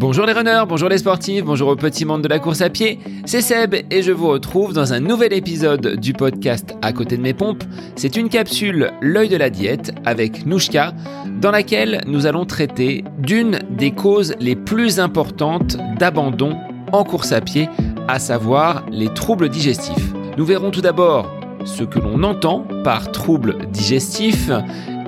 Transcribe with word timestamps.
Bonjour 0.00 0.26
les 0.26 0.32
runners, 0.32 0.62
bonjour 0.68 0.88
les 0.88 0.98
sportifs, 0.98 1.42
bonjour 1.42 1.70
au 1.70 1.74
petit 1.74 2.04
monde 2.04 2.22
de 2.22 2.28
la 2.28 2.38
course 2.38 2.60
à 2.60 2.70
pied, 2.70 3.00
c'est 3.24 3.40
Seb 3.40 3.74
et 3.74 4.00
je 4.00 4.12
vous 4.12 4.28
retrouve 4.28 4.72
dans 4.72 4.92
un 4.92 5.00
nouvel 5.00 5.32
épisode 5.32 5.96
du 5.96 6.12
podcast 6.12 6.76
À 6.82 6.92
côté 6.92 7.16
de 7.16 7.22
mes 7.22 7.34
pompes. 7.34 7.64
C'est 7.96 8.14
une 8.16 8.28
capsule 8.28 8.92
L'œil 9.00 9.28
de 9.28 9.36
la 9.36 9.50
diète 9.50 9.92
avec 10.04 10.46
Nouchka 10.46 10.92
dans 11.40 11.50
laquelle 11.50 12.00
nous 12.06 12.26
allons 12.26 12.44
traiter 12.44 13.02
d'une 13.18 13.58
des 13.70 13.90
causes 13.90 14.36
les 14.38 14.54
plus 14.54 15.00
importantes 15.00 15.76
d'abandon 15.98 16.56
en 16.92 17.02
course 17.02 17.32
à 17.32 17.40
pied, 17.40 17.68
à 18.06 18.20
savoir 18.20 18.86
les 18.92 19.12
troubles 19.12 19.48
digestifs. 19.48 20.12
Nous 20.36 20.44
verrons 20.44 20.70
tout 20.70 20.80
d'abord 20.80 21.28
ce 21.64 21.82
que 21.82 21.98
l'on 21.98 22.22
entend 22.22 22.64
par 22.84 23.10
troubles 23.10 23.58
digestifs, 23.72 24.52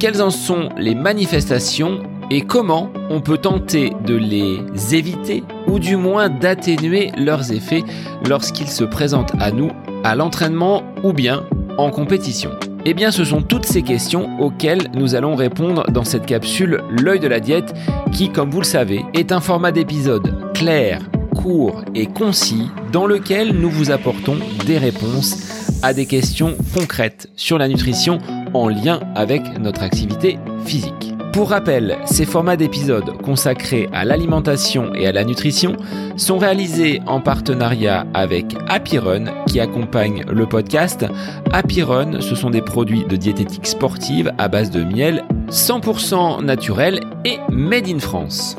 quelles 0.00 0.20
en 0.20 0.30
sont 0.30 0.68
les 0.76 0.96
manifestations 0.96 2.00
et 2.30 2.42
comment 2.42 2.90
on 3.10 3.20
peut 3.20 3.38
tenter 3.38 3.92
de 4.06 4.14
les 4.14 4.60
éviter 4.94 5.42
ou 5.66 5.78
du 5.78 5.96
moins 5.96 6.28
d'atténuer 6.28 7.10
leurs 7.16 7.52
effets 7.52 7.82
lorsqu'ils 8.28 8.68
se 8.68 8.84
présentent 8.84 9.32
à 9.40 9.50
nous 9.50 9.70
à 10.04 10.14
l'entraînement 10.14 10.84
ou 11.02 11.12
bien 11.12 11.44
en 11.76 11.90
compétition? 11.90 12.52
Eh 12.86 12.94
bien, 12.94 13.10
ce 13.10 13.24
sont 13.24 13.42
toutes 13.42 13.66
ces 13.66 13.82
questions 13.82 14.40
auxquelles 14.40 14.90
nous 14.94 15.14
allons 15.14 15.34
répondre 15.34 15.84
dans 15.90 16.04
cette 16.04 16.24
capsule 16.24 16.82
L'œil 16.90 17.20
de 17.20 17.28
la 17.28 17.40
diète 17.40 17.74
qui, 18.12 18.30
comme 18.30 18.50
vous 18.50 18.60
le 18.60 18.64
savez, 18.64 19.04
est 19.12 19.32
un 19.32 19.40
format 19.40 19.70
d'épisode 19.70 20.34
clair, 20.54 21.00
court 21.34 21.84
et 21.94 22.06
concis 22.06 22.68
dans 22.90 23.06
lequel 23.06 23.52
nous 23.52 23.70
vous 23.70 23.90
apportons 23.90 24.36
des 24.66 24.78
réponses 24.78 25.80
à 25.82 25.92
des 25.92 26.06
questions 26.06 26.56
concrètes 26.74 27.28
sur 27.36 27.58
la 27.58 27.68
nutrition 27.68 28.18
en 28.54 28.68
lien 28.68 29.00
avec 29.14 29.42
notre 29.58 29.82
activité 29.82 30.38
physique. 30.64 31.14
Pour 31.32 31.50
rappel, 31.50 31.96
ces 32.06 32.24
formats 32.24 32.56
d'épisodes 32.56 33.16
consacrés 33.22 33.88
à 33.92 34.04
l'alimentation 34.04 34.92
et 34.94 35.06
à 35.06 35.12
la 35.12 35.22
nutrition 35.22 35.76
sont 36.16 36.38
réalisés 36.38 37.00
en 37.06 37.20
partenariat 37.20 38.04
avec 38.14 38.56
Happy 38.68 38.98
Run 38.98 39.26
qui 39.46 39.60
accompagne 39.60 40.24
le 40.28 40.46
podcast. 40.46 41.06
Happy 41.52 41.82
ce 42.20 42.34
sont 42.34 42.50
des 42.50 42.62
produits 42.62 43.04
de 43.04 43.14
diététique 43.14 43.66
sportive 43.66 44.32
à 44.38 44.48
base 44.48 44.70
de 44.70 44.82
miel 44.82 45.24
100% 45.50 46.42
naturel 46.42 47.00
et 47.24 47.38
made 47.48 47.88
in 47.88 48.00
France. 48.00 48.56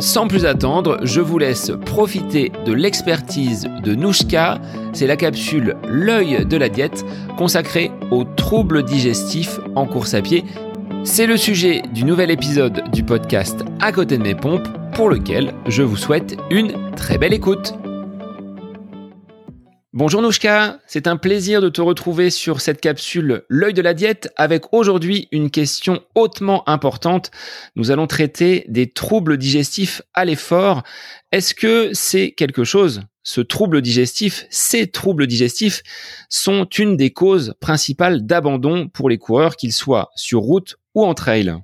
Sans 0.00 0.28
plus 0.28 0.44
attendre, 0.44 0.98
je 1.02 1.20
vous 1.20 1.38
laisse 1.38 1.72
profiter 1.84 2.52
de 2.64 2.72
l'expertise 2.72 3.68
de 3.82 3.94
Nouchka. 3.94 4.60
C'est 4.92 5.08
la 5.08 5.16
capsule 5.16 5.76
L'œil 5.88 6.46
de 6.46 6.56
la 6.56 6.68
diète 6.68 7.04
consacrée 7.36 7.90
aux 8.12 8.24
troubles 8.24 8.84
digestifs 8.84 9.58
en 9.74 9.86
course 9.86 10.14
à 10.14 10.22
pied 10.22 10.44
c'est 11.04 11.26
le 11.26 11.36
sujet 11.36 11.82
du 11.92 12.04
nouvel 12.04 12.30
épisode 12.30 12.90
du 12.92 13.02
podcast 13.02 13.64
À 13.80 13.92
côté 13.92 14.18
de 14.18 14.22
mes 14.22 14.34
pompes, 14.34 14.68
pour 14.94 15.08
lequel 15.08 15.54
je 15.66 15.82
vous 15.82 15.96
souhaite 15.96 16.36
une 16.50 16.94
très 16.94 17.18
belle 17.18 17.32
écoute. 17.32 17.74
Bonjour 19.92 20.22
Nouchka, 20.22 20.78
c'est 20.86 21.06
un 21.06 21.16
plaisir 21.16 21.60
de 21.60 21.68
te 21.68 21.80
retrouver 21.80 22.30
sur 22.30 22.60
cette 22.60 22.80
capsule 22.80 23.44
L'œil 23.48 23.74
de 23.74 23.82
la 23.82 23.94
diète 23.94 24.32
avec 24.36 24.72
aujourd'hui 24.72 25.28
une 25.32 25.50
question 25.50 26.02
hautement 26.14 26.68
importante. 26.68 27.30
Nous 27.74 27.90
allons 27.90 28.06
traiter 28.06 28.64
des 28.68 28.88
troubles 28.88 29.38
digestifs 29.38 30.02
à 30.14 30.24
l'effort. 30.24 30.82
Est-ce 31.32 31.54
que 31.54 31.90
c'est 31.94 32.32
quelque 32.32 32.64
chose 32.64 33.02
ce 33.28 33.42
trouble 33.42 33.82
digestif, 33.82 34.46
ces 34.48 34.86
troubles 34.86 35.26
digestifs 35.26 35.82
sont 36.30 36.64
une 36.78 36.96
des 36.96 37.10
causes 37.10 37.52
principales 37.60 38.24
d'abandon 38.24 38.88
pour 38.88 39.10
les 39.10 39.18
coureurs, 39.18 39.56
qu'ils 39.56 39.74
soient 39.74 40.08
sur 40.16 40.40
route 40.40 40.78
ou 40.98 41.04
en 41.04 41.14
trail? 41.14 41.54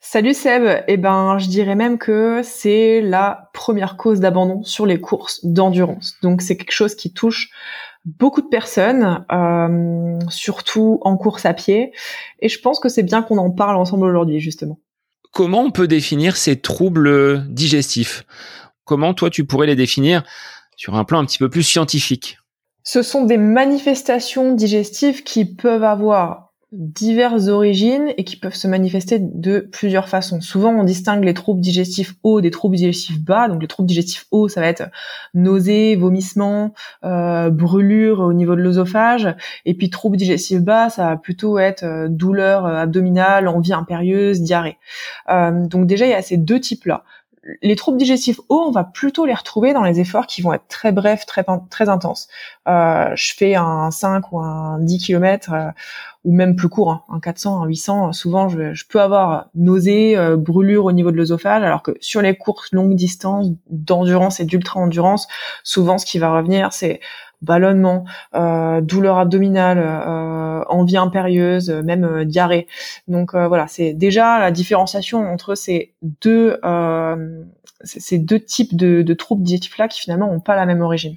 Salut 0.00 0.34
Seb, 0.34 0.82
eh 0.88 0.96
ben 0.96 1.38
je 1.38 1.46
dirais 1.46 1.76
même 1.76 1.96
que 1.96 2.40
c'est 2.42 3.00
la 3.00 3.50
première 3.54 3.96
cause 3.96 4.18
d'abandon 4.18 4.64
sur 4.64 4.84
les 4.84 5.00
courses 5.00 5.44
d'endurance. 5.44 6.16
Donc 6.22 6.42
c'est 6.42 6.56
quelque 6.56 6.72
chose 6.72 6.96
qui 6.96 7.12
touche 7.12 7.50
beaucoup 8.04 8.42
de 8.42 8.48
personnes, 8.48 9.24
euh, 9.30 10.18
surtout 10.28 10.98
en 11.02 11.16
course 11.16 11.46
à 11.46 11.54
pied. 11.54 11.92
Et 12.40 12.48
je 12.48 12.60
pense 12.60 12.80
que 12.80 12.88
c'est 12.88 13.04
bien 13.04 13.22
qu'on 13.22 13.38
en 13.38 13.50
parle 13.50 13.76
ensemble 13.76 14.06
aujourd'hui 14.06 14.40
justement. 14.40 14.80
Comment 15.32 15.62
on 15.62 15.70
peut 15.70 15.88
définir 15.88 16.36
ces 16.36 16.60
troubles 16.60 17.46
digestifs? 17.48 18.24
Comment 18.84 19.14
toi 19.14 19.30
tu 19.30 19.46
pourrais 19.46 19.68
les 19.68 19.76
définir 19.76 20.24
sur 20.76 20.96
un 20.96 21.04
plan 21.04 21.20
un 21.20 21.24
petit 21.24 21.38
peu 21.38 21.48
plus 21.48 21.62
scientifique? 21.62 22.38
Ce 22.82 23.02
sont 23.02 23.24
des 23.24 23.38
manifestations 23.38 24.52
digestives 24.54 25.22
qui 25.22 25.44
peuvent 25.44 25.84
avoir 25.84 26.51
diverses 26.72 27.48
origines 27.48 28.14
et 28.16 28.24
qui 28.24 28.36
peuvent 28.36 28.54
se 28.54 28.66
manifester 28.66 29.18
de 29.20 29.60
plusieurs 29.60 30.08
façons. 30.08 30.40
Souvent, 30.40 30.70
on 30.70 30.84
distingue 30.84 31.22
les 31.22 31.34
troubles 31.34 31.60
digestifs 31.60 32.14
hauts 32.22 32.40
des 32.40 32.50
troubles 32.50 32.76
digestifs 32.76 33.20
bas. 33.20 33.48
Donc, 33.48 33.60
les 33.60 33.68
troubles 33.68 33.88
digestifs 33.88 34.26
hauts, 34.30 34.48
ça 34.48 34.62
va 34.62 34.68
être 34.68 34.84
nausées, 35.34 35.96
vomissements, 35.96 36.72
euh, 37.04 37.50
brûlures 37.50 38.20
au 38.20 38.32
niveau 38.32 38.56
de 38.56 38.62
l'œsophage. 38.62 39.34
Et 39.66 39.74
puis, 39.74 39.90
troubles 39.90 40.16
digestifs 40.16 40.62
bas, 40.62 40.88
ça 40.88 41.10
va 41.10 41.16
plutôt 41.16 41.58
être 41.58 41.84
euh, 41.84 42.08
douleur 42.08 42.64
euh, 42.64 42.76
abdominale, 42.76 43.48
envie 43.48 43.74
impérieuse, 43.74 44.40
diarrhée. 44.40 44.78
Euh, 45.28 45.66
donc, 45.66 45.86
déjà, 45.86 46.06
il 46.06 46.10
y 46.10 46.14
a 46.14 46.22
ces 46.22 46.38
deux 46.38 46.58
types-là 46.58 47.04
les 47.62 47.76
troubles 47.76 47.98
digestifs 47.98 48.38
hauts, 48.48 48.64
on 48.68 48.70
va 48.70 48.84
plutôt 48.84 49.26
les 49.26 49.34
retrouver 49.34 49.72
dans 49.72 49.82
les 49.82 49.98
efforts 50.00 50.26
qui 50.26 50.42
vont 50.42 50.52
être 50.52 50.68
très 50.68 50.92
brefs, 50.92 51.26
très 51.26 51.44
très 51.70 51.88
intenses. 51.88 52.28
Euh, 52.68 53.10
je 53.16 53.34
fais 53.34 53.56
un 53.56 53.90
5 53.90 54.32
ou 54.32 54.40
un 54.40 54.78
10 54.78 54.98
km 54.98 55.52
ou 56.24 56.32
même 56.34 56.54
plus 56.56 56.68
court, 56.68 56.90
hein, 56.90 57.02
un 57.08 57.20
400, 57.20 57.62
un 57.62 57.66
800. 57.66 58.12
Souvent, 58.12 58.48
je, 58.48 58.74
je 58.74 58.84
peux 58.86 59.00
avoir 59.00 59.48
nausées, 59.54 60.16
euh, 60.16 60.36
brûlures 60.36 60.84
au 60.84 60.92
niveau 60.92 61.10
de 61.10 61.16
l'œsophage, 61.16 61.62
alors 61.62 61.82
que 61.82 61.92
sur 62.00 62.22
les 62.22 62.36
courses 62.36 62.72
longues 62.72 62.94
distances, 62.94 63.48
d'endurance 63.70 64.40
et 64.40 64.44
d'ultra 64.44 64.80
endurance, 64.80 65.26
souvent 65.64 65.98
ce 65.98 66.06
qui 66.06 66.18
va 66.18 66.32
revenir, 66.32 66.72
c'est 66.72 67.00
ballonnement, 67.42 68.04
euh, 68.34 68.80
douleur 68.80 69.18
abdominale, 69.18 69.78
euh, 69.78 70.62
envie 70.68 70.96
impérieuse, 70.96 71.70
même 71.70 72.04
euh, 72.04 72.24
diarrhée. 72.24 72.68
Donc 73.08 73.34
euh, 73.34 73.48
voilà, 73.48 73.66
c'est 73.66 73.92
déjà 73.92 74.38
la 74.38 74.50
différenciation 74.50 75.18
entre 75.30 75.54
ces 75.54 75.92
deux 76.22 76.56
ces 77.84 78.18
deux 78.18 78.38
types 78.38 78.76
de, 78.76 79.02
de 79.02 79.14
troubles 79.14 79.42
digestifs 79.42 79.76
là 79.76 79.88
qui 79.88 80.00
finalement 80.00 80.32
n'ont 80.32 80.38
pas 80.38 80.54
la 80.54 80.66
même 80.66 80.82
origine. 80.82 81.16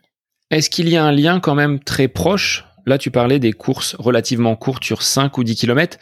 Est-ce 0.50 0.72
qu'il 0.72 0.90
y 0.90 0.98
a 0.98 1.04
un 1.04 1.12
lien 1.12 1.40
quand 1.40 1.54
même 1.54 1.80
très 1.80 2.08
proche 2.08 2.66
Là, 2.86 2.98
tu 2.98 3.12
parlais 3.12 3.40
des 3.40 3.54
courses 3.54 3.96
relativement 3.96 4.56
courtes 4.56 4.84
sur 4.84 5.02
5 5.02 5.38
ou 5.38 5.44
10 5.44 5.56
km. 5.56 5.98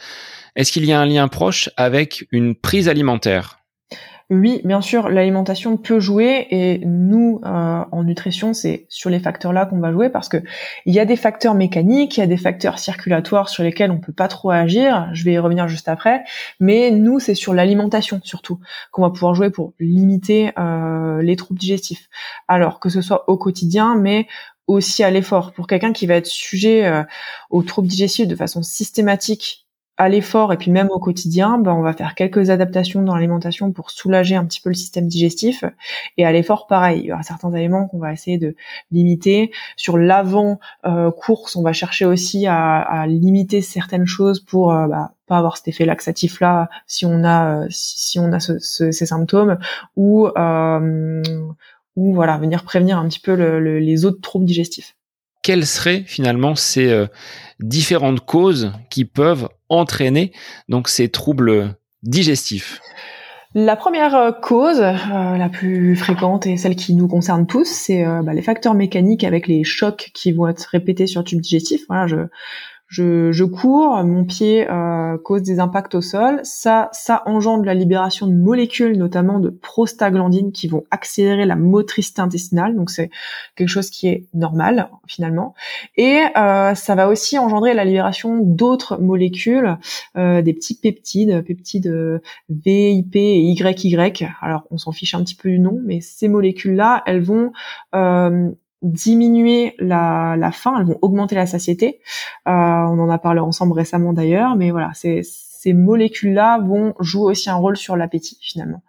Est-ce 0.56 0.70
qu'il 0.70 0.84
y 0.84 0.92
a 0.92 1.00
un 1.00 1.06
lien 1.06 1.28
proche 1.28 1.70
avec 1.76 2.26
une 2.30 2.54
prise 2.54 2.88
alimentaire? 2.88 3.63
Oui, 4.30 4.62
bien 4.64 4.80
sûr, 4.80 5.10
l'alimentation 5.10 5.76
peut 5.76 6.00
jouer 6.00 6.46
et 6.50 6.78
nous, 6.86 7.40
euh, 7.44 7.84
en 7.92 8.04
nutrition, 8.04 8.54
c'est 8.54 8.86
sur 8.88 9.10
les 9.10 9.20
facteurs-là 9.20 9.66
qu'on 9.66 9.80
va 9.80 9.92
jouer 9.92 10.08
parce 10.08 10.30
que 10.30 10.38
il 10.86 10.94
y 10.94 10.98
a 10.98 11.04
des 11.04 11.16
facteurs 11.16 11.54
mécaniques, 11.54 12.16
il 12.16 12.20
y 12.20 12.22
a 12.22 12.26
des 12.26 12.38
facteurs 12.38 12.78
circulatoires 12.78 13.50
sur 13.50 13.62
lesquels 13.62 13.90
on 13.90 13.98
peut 13.98 14.14
pas 14.14 14.28
trop 14.28 14.50
agir. 14.50 15.10
Je 15.12 15.24
vais 15.24 15.34
y 15.34 15.38
revenir 15.38 15.68
juste 15.68 15.88
après, 15.88 16.24
mais 16.58 16.90
nous, 16.90 17.20
c'est 17.20 17.34
sur 17.34 17.52
l'alimentation 17.52 18.18
surtout 18.24 18.58
qu'on 18.92 19.02
va 19.02 19.10
pouvoir 19.10 19.34
jouer 19.34 19.50
pour 19.50 19.74
limiter 19.78 20.52
euh, 20.58 21.20
les 21.20 21.36
troubles 21.36 21.60
digestifs. 21.60 22.08
Alors 22.48 22.80
que 22.80 22.88
ce 22.88 23.02
soit 23.02 23.28
au 23.28 23.36
quotidien, 23.36 23.94
mais 23.94 24.26
aussi 24.66 25.04
à 25.04 25.10
l'effort. 25.10 25.52
Pour 25.52 25.66
quelqu'un 25.66 25.92
qui 25.92 26.06
va 26.06 26.14
être 26.14 26.26
sujet 26.26 26.86
euh, 26.86 27.02
aux 27.50 27.62
troubles 27.62 27.88
digestifs 27.88 28.26
de 28.26 28.36
façon 28.36 28.62
systématique 28.62 29.63
à 29.96 30.08
l'effort 30.08 30.52
et 30.52 30.56
puis 30.56 30.70
même 30.70 30.88
au 30.90 30.98
quotidien, 30.98 31.58
ben 31.58 31.72
on 31.72 31.82
va 31.82 31.92
faire 31.92 32.14
quelques 32.14 32.50
adaptations 32.50 33.02
dans 33.02 33.14
l'alimentation 33.14 33.72
pour 33.72 33.90
soulager 33.90 34.34
un 34.34 34.44
petit 34.44 34.60
peu 34.60 34.70
le 34.70 34.74
système 34.74 35.06
digestif. 35.06 35.64
Et 36.16 36.24
à 36.24 36.32
l'effort, 36.32 36.66
pareil, 36.66 37.00
il 37.00 37.06
y 37.06 37.12
aura 37.12 37.22
certains 37.22 37.52
éléments 37.52 37.86
qu'on 37.86 37.98
va 37.98 38.12
essayer 38.12 38.38
de 38.38 38.56
limiter. 38.90 39.52
Sur 39.76 39.98
l'avant 39.98 40.58
euh, 40.84 41.10
course, 41.10 41.56
on 41.56 41.62
va 41.62 41.72
chercher 41.72 42.06
aussi 42.06 42.46
à, 42.46 42.80
à 42.80 43.06
limiter 43.06 43.62
certaines 43.62 44.06
choses 44.06 44.40
pour 44.40 44.72
euh, 44.72 44.88
bah, 44.88 45.12
pas 45.26 45.38
avoir 45.38 45.56
cet 45.56 45.68
effet 45.68 45.84
laxatif 45.84 46.40
là 46.40 46.68
si 46.86 47.06
on 47.06 47.24
a 47.24 47.62
euh, 47.62 47.66
si 47.70 48.18
on 48.18 48.32
a 48.32 48.40
ce, 48.40 48.58
ces 48.58 49.06
symptômes 49.06 49.58
ou 49.96 50.26
euh, 50.26 51.22
ou 51.96 52.14
voilà 52.14 52.36
venir 52.36 52.64
prévenir 52.64 52.98
un 52.98 53.08
petit 53.08 53.20
peu 53.20 53.34
le, 53.34 53.78
les 53.78 54.04
autres 54.04 54.20
troubles 54.20 54.44
digestifs 54.44 54.96
quelles 55.44 55.66
seraient 55.66 56.02
finalement 56.06 56.56
ces 56.56 56.88
euh, 56.88 57.06
différentes 57.60 58.20
causes 58.20 58.72
qui 58.90 59.04
peuvent 59.04 59.48
entraîner 59.68 60.32
donc 60.68 60.88
ces 60.88 61.08
troubles 61.10 61.76
digestifs? 62.02 62.80
La 63.54 63.76
première 63.76 64.16
euh, 64.16 64.32
cause, 64.32 64.80
euh, 64.80 65.36
la 65.36 65.48
plus 65.48 65.94
fréquente 65.94 66.46
et 66.46 66.56
celle 66.56 66.74
qui 66.74 66.94
nous 66.94 67.06
concerne 67.06 67.46
tous, 67.46 67.68
c'est 67.68 68.04
bah, 68.24 68.32
les 68.32 68.42
facteurs 68.42 68.74
mécaniques 68.74 69.22
avec 69.22 69.46
les 69.46 69.62
chocs 69.62 70.10
qui 70.14 70.32
vont 70.32 70.48
être 70.48 70.64
répétés 70.64 71.06
sur 71.06 71.20
le 71.20 71.24
tube 71.24 71.40
digestif. 71.40 71.82
Je, 72.86 73.32
je 73.32 73.44
cours, 73.44 74.02
mon 74.04 74.24
pied 74.24 74.70
euh, 74.70 75.16
cause 75.18 75.42
des 75.42 75.58
impacts 75.58 75.94
au 75.94 76.00
sol, 76.00 76.40
ça, 76.42 76.90
ça 76.92 77.22
engendre 77.26 77.64
la 77.64 77.74
libération 77.74 78.26
de 78.26 78.34
molécules, 78.34 78.96
notamment 78.96 79.40
de 79.40 79.50
prostaglandines, 79.50 80.52
qui 80.52 80.68
vont 80.68 80.84
accélérer 80.90 81.46
la 81.46 81.56
motricité 81.56 82.20
intestinale. 82.20 82.76
Donc 82.76 82.90
c'est 82.90 83.10
quelque 83.56 83.68
chose 83.68 83.90
qui 83.90 84.08
est 84.08 84.26
normal 84.34 84.90
finalement. 85.06 85.54
Et 85.96 86.22
euh, 86.36 86.74
ça 86.74 86.94
va 86.94 87.08
aussi 87.08 87.38
engendrer 87.38 87.74
la 87.74 87.84
libération 87.84 88.38
d'autres 88.40 89.00
molécules, 89.00 89.78
euh, 90.16 90.42
des 90.42 90.52
petits 90.52 90.78
peptides, 90.78 91.42
peptides 91.44 92.20
VIP 92.48 93.16
et 93.16 93.40
YY. 93.40 94.26
Alors 94.40 94.66
on 94.70 94.78
s'en 94.78 94.92
fiche 94.92 95.14
un 95.14 95.22
petit 95.24 95.34
peu 95.34 95.50
du 95.50 95.58
nom, 95.58 95.80
mais 95.84 96.00
ces 96.00 96.28
molécules-là, 96.28 97.02
elles 97.06 97.22
vont 97.22 97.52
euh, 97.94 98.50
diminuer 98.84 99.74
la, 99.78 100.36
la 100.38 100.52
faim, 100.52 100.76
elles 100.78 100.86
vont 100.86 100.98
augmenter 101.02 101.34
la 101.34 101.46
satiété. 101.46 102.00
Euh, 102.46 102.50
on 102.52 102.98
en 102.98 103.10
a 103.10 103.18
parlé 103.18 103.40
ensemble 103.40 103.72
récemment 103.72 104.12
d'ailleurs, 104.12 104.56
mais 104.56 104.70
voilà, 104.70 104.90
c'est 104.94 105.22
ces 105.64 105.72
molécules-là 105.72 106.58
vont 106.58 106.92
jouer 107.00 107.30
aussi 107.30 107.48
un 107.48 107.54
rôle 107.54 107.78
sur 107.78 107.96
l'appétit 107.96 108.36
finalement. 108.42 108.82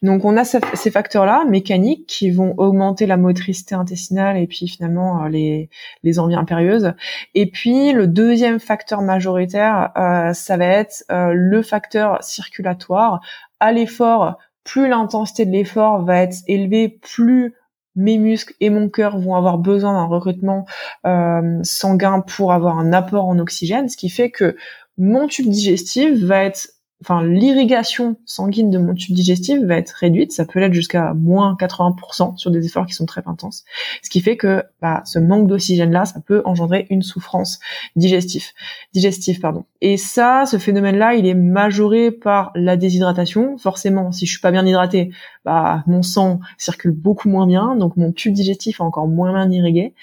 Donc 0.00 0.24
on 0.24 0.36
a 0.36 0.44
ces 0.44 0.90
facteurs-là 0.92 1.44
mécaniques 1.48 2.06
qui 2.06 2.30
vont 2.30 2.54
augmenter 2.56 3.06
la 3.06 3.16
motricité 3.16 3.74
intestinale 3.74 4.36
et 4.36 4.46
puis 4.46 4.68
finalement 4.68 5.24
euh, 5.24 5.28
les, 5.28 5.70
les 6.04 6.18
envies 6.20 6.36
impérieuses. 6.36 6.92
Et 7.34 7.50
puis 7.50 7.90
le 7.90 8.06
deuxième 8.06 8.60
facteur 8.60 9.02
majoritaire, 9.02 9.90
euh, 9.96 10.32
ça 10.32 10.56
va 10.56 10.66
être 10.66 11.02
euh, 11.10 11.32
le 11.34 11.62
facteur 11.62 12.22
circulatoire. 12.22 13.20
À 13.58 13.72
l'effort, 13.72 14.38
plus 14.62 14.86
l'intensité 14.86 15.46
de 15.46 15.50
l'effort 15.50 16.04
va 16.04 16.18
être 16.18 16.36
élevée, 16.46 16.88
plus 16.88 17.54
mes 17.96 18.18
muscles 18.18 18.54
et 18.60 18.70
mon 18.70 18.88
cœur 18.88 19.18
vont 19.18 19.34
avoir 19.34 19.58
besoin 19.58 19.92
d'un 19.94 20.06
recrutement 20.06 20.66
euh, 21.06 21.58
sanguin 21.62 22.20
pour 22.20 22.52
avoir 22.52 22.78
un 22.78 22.92
apport 22.92 23.26
en 23.26 23.38
oxygène, 23.38 23.88
ce 23.88 23.96
qui 23.96 24.08
fait 24.08 24.30
que 24.30 24.56
mon 24.98 25.26
tube 25.26 25.48
digestif 25.48 26.22
va 26.22 26.44
être 26.44 26.68
enfin 27.02 27.24
l'irrigation 27.24 28.16
sanguine 28.24 28.70
de 28.70 28.78
mon 28.78 28.94
tube 28.94 29.14
digestif 29.14 29.60
va 29.62 29.76
être 29.76 29.90
réduite, 29.90 30.32
ça 30.32 30.44
peut 30.44 30.60
l'être 30.60 30.74
jusqu'à 30.74 31.14
moins 31.14 31.56
80% 31.58 32.36
sur 32.36 32.50
des 32.50 32.66
efforts 32.66 32.86
qui 32.86 32.94
sont 32.94 33.06
très 33.06 33.22
intenses, 33.26 33.64
ce 34.02 34.10
qui 34.10 34.20
fait 34.20 34.36
que 34.36 34.62
bah, 34.82 35.02
ce 35.04 35.18
manque 35.18 35.46
d'oxygène 35.46 35.92
là, 35.92 36.04
ça 36.04 36.20
peut 36.20 36.42
engendrer 36.44 36.86
une 36.90 37.02
souffrance 37.02 37.60
digestive, 37.96 38.44
digestive 38.92 39.40
pardon. 39.40 39.64
Et 39.80 39.96
ça, 39.96 40.44
ce 40.46 40.58
phénomène-là, 40.58 41.14
il 41.14 41.26
est 41.26 41.34
majoré 41.34 42.10
par 42.10 42.52
la 42.54 42.76
déshydratation. 42.76 43.56
Forcément, 43.56 44.12
si 44.12 44.26
je 44.26 44.32
suis 44.32 44.40
pas 44.40 44.50
bien 44.50 44.66
hydraté, 44.66 45.10
bah 45.44 45.82
mon 45.86 46.02
sang 46.02 46.40
circule 46.58 46.90
beaucoup 46.90 47.28
moins 47.28 47.46
bien, 47.46 47.76
donc 47.76 47.96
mon 47.96 48.12
tube 48.12 48.34
digestif 48.34 48.80
est 48.80 48.84
encore 48.84 49.08
moins 49.08 49.32
bien 49.32 49.50
irrigué. 49.50 49.94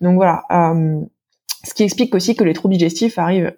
Donc 0.00 0.16
voilà. 0.16 0.42
Euh, 0.50 1.00
ce 1.64 1.74
qui 1.74 1.84
explique 1.84 2.14
aussi 2.14 2.34
que 2.34 2.44
les 2.44 2.54
troubles 2.54 2.74
digestifs 2.74 3.18
arrivent 3.18 3.54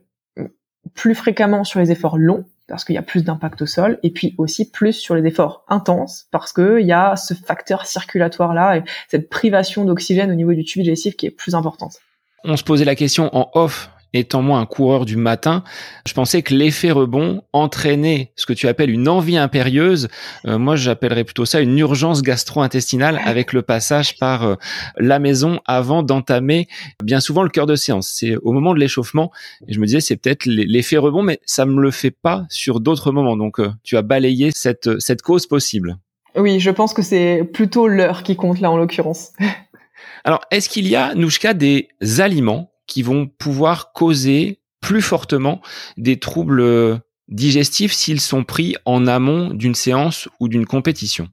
plus 0.92 1.14
fréquemment 1.14 1.64
sur 1.64 1.80
les 1.80 1.90
efforts 1.90 2.18
longs, 2.18 2.44
parce 2.68 2.84
qu'il 2.84 2.94
y 2.94 2.98
a 2.98 3.02
plus 3.02 3.24
d'impact 3.24 3.62
au 3.62 3.66
sol, 3.66 3.98
et 4.02 4.10
puis 4.10 4.34
aussi 4.38 4.70
plus 4.70 4.92
sur 4.92 5.14
les 5.14 5.26
efforts 5.26 5.64
intenses, 5.68 6.26
parce 6.30 6.52
qu'il 6.52 6.86
y 6.86 6.92
a 6.92 7.16
ce 7.16 7.34
facteur 7.34 7.86
circulatoire 7.86 8.54
là, 8.54 8.76
et 8.76 8.82
cette 9.08 9.28
privation 9.28 9.84
d'oxygène 9.84 10.30
au 10.30 10.34
niveau 10.34 10.52
du 10.52 10.64
tube 10.64 10.82
digestif 10.82 11.16
qui 11.16 11.26
est 11.26 11.30
plus 11.30 11.54
importante. 11.54 11.98
On 12.44 12.56
se 12.56 12.64
posait 12.64 12.84
la 12.84 12.94
question 12.94 13.34
en 13.36 13.50
off 13.54 13.90
étant 14.14 14.42
moi 14.42 14.58
un 14.58 14.66
coureur 14.66 15.04
du 15.04 15.16
matin, 15.16 15.64
je 16.06 16.14
pensais 16.14 16.42
que 16.42 16.54
l'effet 16.54 16.90
rebond 16.90 17.42
entraînait 17.52 18.32
ce 18.36 18.46
que 18.46 18.52
tu 18.52 18.68
appelles 18.68 18.90
une 18.90 19.08
envie 19.08 19.36
impérieuse. 19.36 20.08
Euh, 20.46 20.58
moi, 20.58 20.76
j'appellerais 20.76 21.24
plutôt 21.24 21.44
ça 21.44 21.60
une 21.60 21.78
urgence 21.78 22.22
gastro-intestinale 22.22 23.20
avec 23.24 23.52
le 23.52 23.62
passage 23.62 24.16
par 24.18 24.44
euh, 24.44 24.54
la 24.96 25.18
maison 25.18 25.60
avant 25.66 26.02
d'entamer 26.02 26.68
bien 27.02 27.20
souvent 27.20 27.42
le 27.42 27.50
cœur 27.50 27.66
de 27.66 27.74
séance. 27.74 28.08
C'est 28.14 28.36
au 28.36 28.52
moment 28.52 28.72
de 28.72 28.78
l'échauffement. 28.78 29.32
Et 29.66 29.74
je 29.74 29.80
me 29.80 29.86
disais, 29.86 30.00
c'est 30.00 30.16
peut-être 30.16 30.46
l'effet 30.46 30.96
rebond, 30.96 31.22
mais 31.22 31.40
ça 31.44 31.66
me 31.66 31.82
le 31.82 31.90
fait 31.90 32.12
pas 32.12 32.46
sur 32.48 32.80
d'autres 32.80 33.12
moments. 33.12 33.36
Donc, 33.36 33.58
euh, 33.58 33.70
tu 33.82 33.96
as 33.96 34.02
balayé 34.02 34.50
cette, 34.54 35.00
cette 35.00 35.22
cause 35.22 35.46
possible. 35.46 35.98
Oui, 36.36 36.60
je 36.60 36.70
pense 36.70 36.94
que 36.94 37.02
c'est 37.02 37.44
plutôt 37.52 37.86
l'heure 37.88 38.22
qui 38.22 38.36
compte 38.36 38.60
là 38.60 38.70
en 38.70 38.76
l'occurrence. 38.76 39.32
Alors, 40.24 40.40
est-ce 40.50 40.68
qu'il 40.68 40.88
y 40.88 40.96
a, 40.96 41.14
Nouchka, 41.14 41.54
des 41.54 41.88
aliments 42.18 42.70
qui 42.86 43.02
vont 43.02 43.26
pouvoir 43.26 43.92
causer 43.92 44.60
plus 44.80 45.02
fortement 45.02 45.60
des 45.96 46.18
troubles 46.18 46.60
euh, 46.60 46.96
digestifs 47.28 47.92
s'ils 47.92 48.20
sont 48.20 48.44
pris 48.44 48.76
en 48.84 49.06
amont 49.06 49.50
d'une 49.50 49.74
séance 49.74 50.28
ou 50.40 50.48
d'une 50.48 50.66
compétition. 50.66 51.28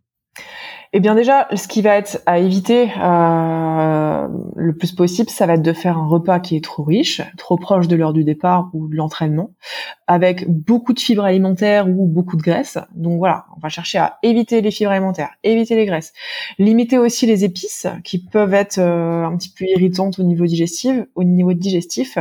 Eh 0.94 1.00
bien 1.00 1.16
déjà, 1.16 1.48
ce 1.56 1.68
qui 1.68 1.82
va 1.82 1.96
être 1.96 2.20
à 2.26 2.40
éviter 2.40 2.84
euh, 2.84 2.90
le 4.56 4.76
plus 4.76 4.92
possible, 4.92 5.30
ça 5.30 5.46
va 5.46 5.54
être 5.54 5.62
de 5.62 5.74
faire 5.74 5.98
un 5.98 6.08
repas 6.08 6.40
qui 6.40 6.56
est 6.56 6.64
trop 6.64 6.84
riche, 6.84 7.22
trop 7.38 7.58
proche 7.58 7.88
de 7.88 7.96
l'heure 7.96 8.14
du 8.14 8.24
départ 8.24 8.70
ou 8.74 8.88
de 8.88 8.96
l'entraînement, 8.96 9.52
avec 10.08 10.50
beaucoup 10.50 10.94
de 10.94 11.00
fibres 11.00 11.24
alimentaires 11.24 11.88
ou 11.88 12.08
beaucoup 12.08 12.38
de 12.38 12.42
graisses. 12.42 12.78
Donc 12.96 13.20
voilà, 13.20 13.46
on 13.56 13.60
va 13.60 13.70
chercher 13.70 13.98
à 13.98 14.18
éviter 14.24 14.62
les 14.62 14.72
fibres 14.72 14.92
alimentaires, 14.92 15.32
éviter 15.44 15.76
les 15.76 15.86
graisses, 15.86 16.14
limiter 16.60 16.98
aussi 16.98 17.26
les 17.26 17.44
épices 17.44 17.88
qui 18.04 18.24
peuvent 18.24 18.54
être 18.54 18.80
euh, 18.80 19.26
un 19.26 19.36
petit 19.38 19.50
peu 19.50 19.66
irritantes 19.66 20.20
au 20.20 20.24
niveau 20.24 20.46
digestif, 20.46 21.00
au 21.16 21.24
niveau 21.24 21.54
digestif. 21.54 22.18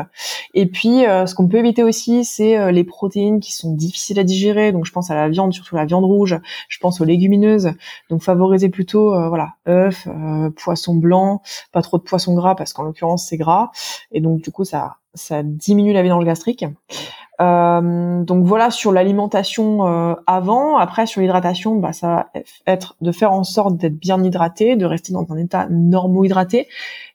Et 0.55 0.67
puis, 0.67 1.07
euh, 1.07 1.27
ce 1.27 1.35
qu'on 1.35 1.49
peut 1.49 1.59
éviter 1.59 1.83
aussi, 1.83 2.25
c'est 2.25 2.73
les 2.73 2.85
protéines 2.85 3.41
qui 3.41 3.53
sont 3.53 3.75
difficiles 3.75 4.19
à 4.19 4.25
digérer. 4.25 4.73
Donc 4.73 4.85
je 4.87 4.93
pense 4.93 5.11
à 5.11 5.15
la 5.15 5.29
viande, 5.29 5.53
surtout 5.53 5.77
la 5.77 5.85
viande 5.85 6.05
rouge. 6.05 6.39
Je 6.69 6.79
pense 6.79 7.01
aux 7.01 7.05
légumineuses. 7.05 7.73
Donc 8.09 8.23
favoriser 8.23 8.69
plutôt 8.69 9.15
euh, 9.15 9.29
voilà 9.29 9.55
œufs, 9.69 10.07
euh, 10.07 10.51
poisson 10.51 10.95
blanc, 10.95 11.43
pas 11.81 11.82
trop 11.82 11.97
de 11.97 12.03
poisson 12.03 12.35
gras 12.35 12.55
parce 12.55 12.75
qu'en 12.75 12.82
l'occurrence 12.82 13.27
c'est 13.27 13.38
gras 13.38 13.71
et 14.12 14.21
donc 14.21 14.43
du 14.43 14.50
coup 14.50 14.65
ça 14.65 14.97
ça 15.15 15.43
diminue 15.43 15.93
la 15.93 16.03
vidange 16.03 16.25
gastrique. 16.25 16.65
Euh, 17.41 18.23
donc 18.23 18.45
voilà 18.45 18.71
sur 18.71 18.93
l'alimentation 18.93 19.87
euh, 19.87 20.15
avant. 20.27 20.77
Après 20.77 21.07
sur 21.07 21.21
l'hydratation, 21.21 21.77
bah, 21.77 21.93
ça 21.93 22.09
va 22.09 22.43
être 22.67 22.97
de 23.01 23.13
faire 23.13 23.33
en 23.33 23.45
sorte 23.45 23.77
d'être 23.77 23.99
bien 23.99 24.23
hydraté, 24.23 24.77
de 24.77 24.85
rester 24.85 25.13
dans 25.13 25.27
un 25.31 25.37
état 25.37 25.67
normo 25.71 26.25
hydraté, 26.25 26.69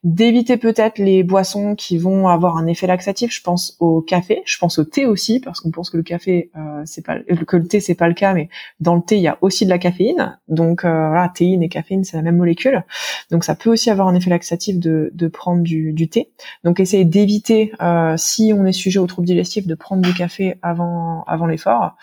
d'éviter 0.04 0.58
peut-être 0.58 0.98
les 0.98 1.24
boissons 1.24 1.76
qui 1.76 1.98
vont 1.98 2.28
avoir 2.28 2.58
un 2.58 2.66
effet 2.66 2.88
laxatif. 2.88 3.32
Je 3.34 3.42
pense 3.42 3.78
au 3.80 4.02
café, 4.02 4.42
je 4.46 4.58
pense 4.58 4.80
au 4.80 4.84
thé 4.84 5.06
aussi 5.06 5.40
parce 5.40 5.60
qu'on 5.60 5.72
pense 5.72 5.90
que 5.90 5.98
le 5.98 6.04
café 6.04 6.50
euh, 6.56 6.82
c'est 6.86 7.06
pas 7.06 7.20
que 7.20 7.58
le 7.58 7.68
thé 7.68 7.80
c'est 7.80 7.96
pas 7.96 8.08
le 8.08 8.16
cas, 8.16 8.34
mais 8.34 8.50
dans 8.80 8.96
le 8.96 9.02
thé 9.02 9.18
il 9.18 9.22
y 9.22 9.28
a 9.28 9.38
aussi 9.42 9.66
de 9.66 9.70
la 9.70 9.78
caféine. 9.78 10.40
Donc 10.48 10.86
euh, 10.86 11.08
voilà, 11.08 11.30
théine 11.30 11.62
et 11.62 11.70
caféine 11.70 12.04
c'est 12.04 12.18
la 12.18 12.24
même 12.24 12.38
molécule. 12.38 12.84
Donc 13.30 13.44
ça 13.44 13.54
peut 13.54 13.70
aussi 13.70 13.92
avoir 13.92 14.08
un 14.08 14.16
effet 14.16 14.32
laxatif 14.32 14.80
de, 14.80 15.12
de 15.14 15.28
prendre 15.28 15.62
du, 15.62 15.94
du 15.94 16.08
thé. 16.08 16.32
Donc 16.64 16.80
essayer 16.80 17.06
d'éviter 17.06 17.72
si 18.18 18.54
on 18.56 18.66
est 18.66 18.72
sujet 18.72 19.00
aux 19.00 19.08
troubles 19.08 19.28
digestifs 19.28 19.68
de 19.68 19.76
prendre 19.76 20.02
du 20.02 20.15
café 20.16 20.58
avant 20.62 21.46
l'effort. 21.48 21.96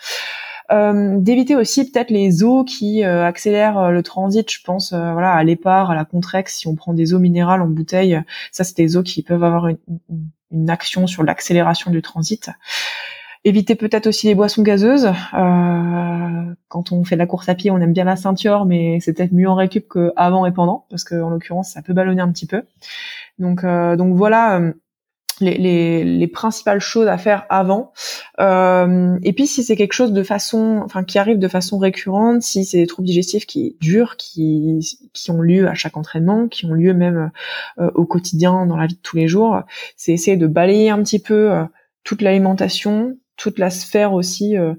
Euh, 0.71 1.19
d'éviter 1.19 1.55
aussi 1.55 1.89
peut-être 1.89 2.09
les 2.09 2.43
eaux 2.43 2.63
qui 2.63 3.03
euh, 3.03 3.25
accélèrent 3.25 3.77
euh, 3.77 3.91
le 3.91 4.01
transit. 4.01 4.49
Je 4.49 4.59
pense 4.63 4.93
voilà 4.93 5.33
à 5.33 5.43
l'épar, 5.43 5.91
à 5.91 5.95
la 5.95 6.05
Contrex. 6.05 6.55
Si 6.55 6.67
on 6.67 6.75
prend 6.75 6.93
des 6.93 7.13
eaux 7.13 7.19
minérales 7.19 7.61
en 7.61 7.67
bouteille, 7.67 8.19
ça 8.51 8.63
c'est 8.63 8.77
des 8.77 8.97
eaux 8.97 9.03
qui 9.03 9.23
peuvent 9.23 9.43
avoir 9.43 9.67
une, 9.67 10.69
action 10.69 11.07
sur 11.07 11.23
l'accélération 11.23 11.89
du 11.89 12.01
transit. 12.01 12.49
Éviter 13.43 13.75
peut-être 13.75 14.07
aussi 14.07 14.27
les 14.27 14.35
boissons 14.35 14.61
gazeuses. 14.61 15.11
quand 15.31 16.91
on 16.91 17.03
fait 17.03 17.15
de 17.15 17.19
la 17.19 17.25
course 17.25 17.49
à 17.49 17.55
pied, 17.55 17.71
on 17.71 17.81
aime 17.81 17.91
bien 17.91 18.03
la 18.03 18.15
ceinture, 18.15 18.65
mais 18.65 18.99
c'est 19.01 19.13
peut-être 19.13 19.33
mieux 19.33 19.49
en 19.49 19.55
récup 19.55 19.87
qu'avant 19.89 20.45
et 20.45 20.51
pendant, 20.51 20.85
parce 20.91 21.03
qu'en 21.03 21.29
l'occurrence, 21.29 21.71
ça 21.71 21.81
peut 21.81 21.93
ballonner 21.93 22.21
un 22.21 22.31
petit 22.31 22.45
peu. 22.45 22.63
Donc, 23.39 23.65
donc 23.65 24.15
voilà 24.15 24.61
les, 25.39 25.57
les, 25.57 26.03
les, 26.03 26.27
principales 26.27 26.79
choses 26.79 27.07
à 27.07 27.17
faire 27.17 27.45
avant. 27.49 27.91
Euh, 28.39 29.17
et 29.23 29.33
puis 29.33 29.47
si 29.47 29.63
c'est 29.63 29.75
quelque 29.75 29.93
chose 29.93 30.13
de 30.13 30.23
façon, 30.23 30.81
enfin 30.83 31.03
qui 31.03 31.19
arrive 31.19 31.39
de 31.39 31.47
façon 31.47 31.77
récurrente, 31.77 32.41
si 32.41 32.65
c'est 32.65 32.77
des 32.77 32.87
troubles 32.87 33.07
digestifs 33.07 33.45
qui 33.45 33.77
durent, 33.81 34.15
qui, 34.17 34.79
qui 35.13 35.31
ont 35.31 35.41
lieu 35.41 35.67
à 35.67 35.73
chaque 35.73 35.97
entraînement, 35.97 36.47
qui 36.47 36.65
ont 36.65 36.73
lieu 36.73 36.93
même 36.93 37.31
euh, 37.79 37.91
au 37.95 38.05
quotidien 38.05 38.65
dans 38.65 38.77
la 38.77 38.87
vie 38.87 38.95
de 38.95 39.01
tous 39.01 39.17
les 39.17 39.27
jours, 39.27 39.61
c'est 39.95 40.13
essayer 40.13 40.37
de 40.37 40.47
balayer 40.47 40.89
un 40.89 41.01
petit 41.01 41.19
peu 41.19 41.51
euh, 41.51 41.63
toute 42.03 42.21
l'alimentation, 42.21 43.17
toute 43.37 43.59
la 43.59 43.69
sphère 43.69 44.13
aussi 44.13 44.57
euh, 44.57 44.73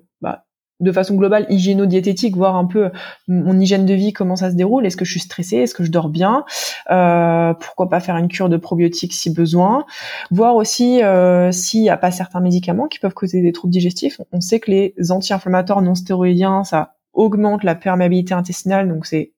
de 0.84 0.92
façon 0.92 1.16
globale 1.16 1.46
hygiéno-diététique, 1.48 2.36
voir 2.36 2.56
un 2.56 2.66
peu 2.66 2.90
mon 3.26 3.58
hygiène 3.58 3.86
de 3.86 3.94
vie, 3.94 4.12
comment 4.12 4.36
ça 4.36 4.50
se 4.50 4.56
déroule, 4.56 4.86
est-ce 4.86 4.96
que 4.96 5.04
je 5.04 5.10
suis 5.10 5.20
stressée, 5.20 5.56
est-ce 5.56 5.74
que 5.74 5.82
je 5.82 5.90
dors 5.90 6.08
bien, 6.08 6.44
euh, 6.90 7.54
pourquoi 7.54 7.88
pas 7.88 8.00
faire 8.00 8.16
une 8.16 8.28
cure 8.28 8.48
de 8.48 8.56
probiotiques 8.56 9.14
si 9.14 9.32
besoin, 9.32 9.84
voir 10.30 10.54
aussi 10.54 11.02
euh, 11.02 11.50
s'il 11.50 11.82
n'y 11.82 11.90
a 11.90 11.96
pas 11.96 12.10
certains 12.10 12.40
médicaments 12.40 12.86
qui 12.86 12.98
peuvent 12.98 13.14
causer 13.14 13.42
des 13.42 13.52
troubles 13.52 13.72
digestifs. 13.72 14.20
On 14.32 14.40
sait 14.40 14.60
que 14.60 14.70
les 14.70 14.94
anti-inflammatoires 15.10 15.82
non 15.82 15.94
stéroïdiens, 15.94 16.64
ça 16.64 16.94
augmente 17.12 17.64
la 17.64 17.74
perméabilité 17.74 18.34
intestinale, 18.34 18.88
donc 18.88 19.06
c'est 19.06 19.32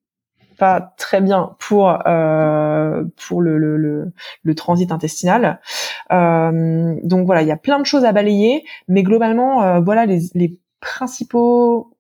pas 0.58 0.94
très 0.96 1.20
bien 1.20 1.54
pour 1.58 1.94
euh, 2.06 3.04
pour 3.28 3.42
le, 3.42 4.12
transit 4.56 4.90
intestinal. 4.90 5.60
donc 6.10 7.26
voilà, 7.26 7.42
il 7.42 7.48
y 7.48 7.52
a 7.52 7.58
plein 7.58 7.78
de 7.78 7.84
choses 7.84 8.04
à 8.04 8.12
balayer, 8.12 8.64
mais 8.88 9.02
globalement, 9.02 9.80
voilà 9.82 10.06
les 10.06 10.58
principaux, 10.86 11.96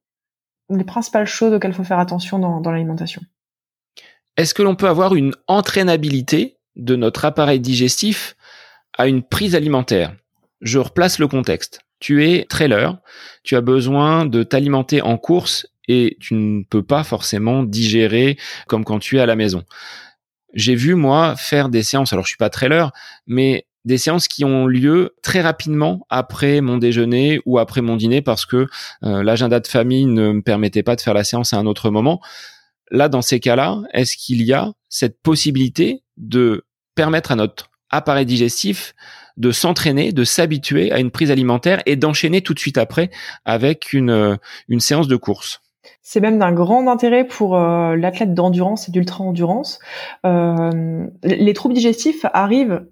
les 0.70 0.84
principales 0.84 1.26
choses 1.26 1.52
auxquelles 1.52 1.72
il 1.72 1.76
faut 1.76 1.84
faire 1.84 1.98
attention 1.98 2.38
dans, 2.38 2.60
dans 2.60 2.70
l'alimentation. 2.70 3.20
Est-ce 4.36 4.54
que 4.54 4.62
l'on 4.62 4.76
peut 4.76 4.88
avoir 4.88 5.14
une 5.14 5.34
entraînabilité 5.48 6.58
de 6.76 6.94
notre 6.94 7.24
appareil 7.24 7.60
digestif 7.60 8.36
à 8.96 9.08
une 9.08 9.22
prise 9.22 9.54
alimentaire? 9.54 10.14
Je 10.60 10.78
replace 10.78 11.18
le 11.18 11.28
contexte. 11.28 11.80
Tu 11.98 12.28
es 12.28 12.44
trailer, 12.44 12.98
tu 13.42 13.56
as 13.56 13.60
besoin 13.60 14.26
de 14.26 14.42
t'alimenter 14.42 15.02
en 15.02 15.16
course 15.18 15.66
et 15.88 16.16
tu 16.20 16.34
ne 16.34 16.62
peux 16.62 16.82
pas 16.82 17.04
forcément 17.04 17.62
digérer 17.62 18.38
comme 18.66 18.84
quand 18.84 18.98
tu 18.98 19.16
es 19.16 19.20
à 19.20 19.26
la 19.26 19.36
maison. 19.36 19.64
J'ai 20.52 20.74
vu 20.74 20.94
moi 20.94 21.34
faire 21.36 21.68
des 21.68 21.82
séances, 21.82 22.12
alors 22.12 22.24
je 22.24 22.30
suis 22.30 22.38
pas 22.38 22.50
trailer, 22.50 22.92
mais 23.26 23.66
des 23.86 23.98
séances 23.98 24.28
qui 24.28 24.44
ont 24.44 24.66
lieu 24.66 25.14
très 25.22 25.40
rapidement 25.40 26.06
après 26.10 26.60
mon 26.60 26.76
déjeuner 26.76 27.40
ou 27.46 27.58
après 27.58 27.80
mon 27.80 27.96
dîner 27.96 28.20
parce 28.20 28.44
que 28.44 28.66
euh, 29.04 29.22
l'agenda 29.22 29.60
de 29.60 29.66
famille 29.66 30.06
ne 30.06 30.32
me 30.32 30.42
permettait 30.42 30.82
pas 30.82 30.96
de 30.96 31.00
faire 31.00 31.14
la 31.14 31.24
séance 31.24 31.54
à 31.54 31.58
un 31.58 31.66
autre 31.66 31.90
moment. 31.90 32.20
Là, 32.90 33.08
dans 33.08 33.22
ces 33.22 33.40
cas-là, 33.40 33.78
est-ce 33.92 34.16
qu'il 34.16 34.42
y 34.42 34.52
a 34.52 34.72
cette 34.88 35.22
possibilité 35.22 36.02
de 36.16 36.64
permettre 36.96 37.32
à 37.32 37.36
notre 37.36 37.70
appareil 37.90 38.26
digestif 38.26 38.94
de 39.36 39.52
s'entraîner, 39.52 40.12
de 40.12 40.24
s'habituer 40.24 40.90
à 40.92 40.98
une 40.98 41.10
prise 41.10 41.30
alimentaire 41.30 41.82
et 41.86 41.94
d'enchaîner 41.94 42.40
tout 42.40 42.54
de 42.54 42.58
suite 42.58 42.78
après 42.78 43.10
avec 43.44 43.92
une, 43.92 44.10
euh, 44.10 44.36
une 44.68 44.80
séance 44.80 45.06
de 45.06 45.16
course? 45.16 45.60
C'est 46.02 46.20
même 46.20 46.38
d'un 46.38 46.52
grand 46.52 46.88
intérêt 46.88 47.24
pour 47.24 47.56
euh, 47.56 47.94
l'athlète 47.94 48.34
d'endurance 48.34 48.88
et 48.88 48.92
d'ultra-endurance. 48.92 49.78
Les 50.24 51.52
troubles 51.52 51.74
digestifs 51.74 52.24
arrivent 52.32 52.86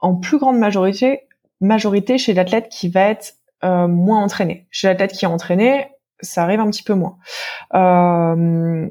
en 0.00 0.14
plus 0.14 0.38
grande 0.38 0.58
majorité, 0.58 1.22
majorité 1.60 2.18
chez 2.18 2.34
l'athlète 2.34 2.68
qui 2.68 2.88
va 2.88 3.08
être 3.08 3.34
euh, 3.64 3.88
moins 3.88 4.22
entraîné. 4.22 4.66
Chez 4.70 4.88
l'athlète 4.88 5.12
qui 5.12 5.24
est 5.24 5.28
entraîné, 5.28 5.88
ça 6.20 6.42
arrive 6.42 6.60
un 6.60 6.70
petit 6.70 6.82
peu 6.82 6.94
moins. 6.94 7.16
Euh, 7.74 8.88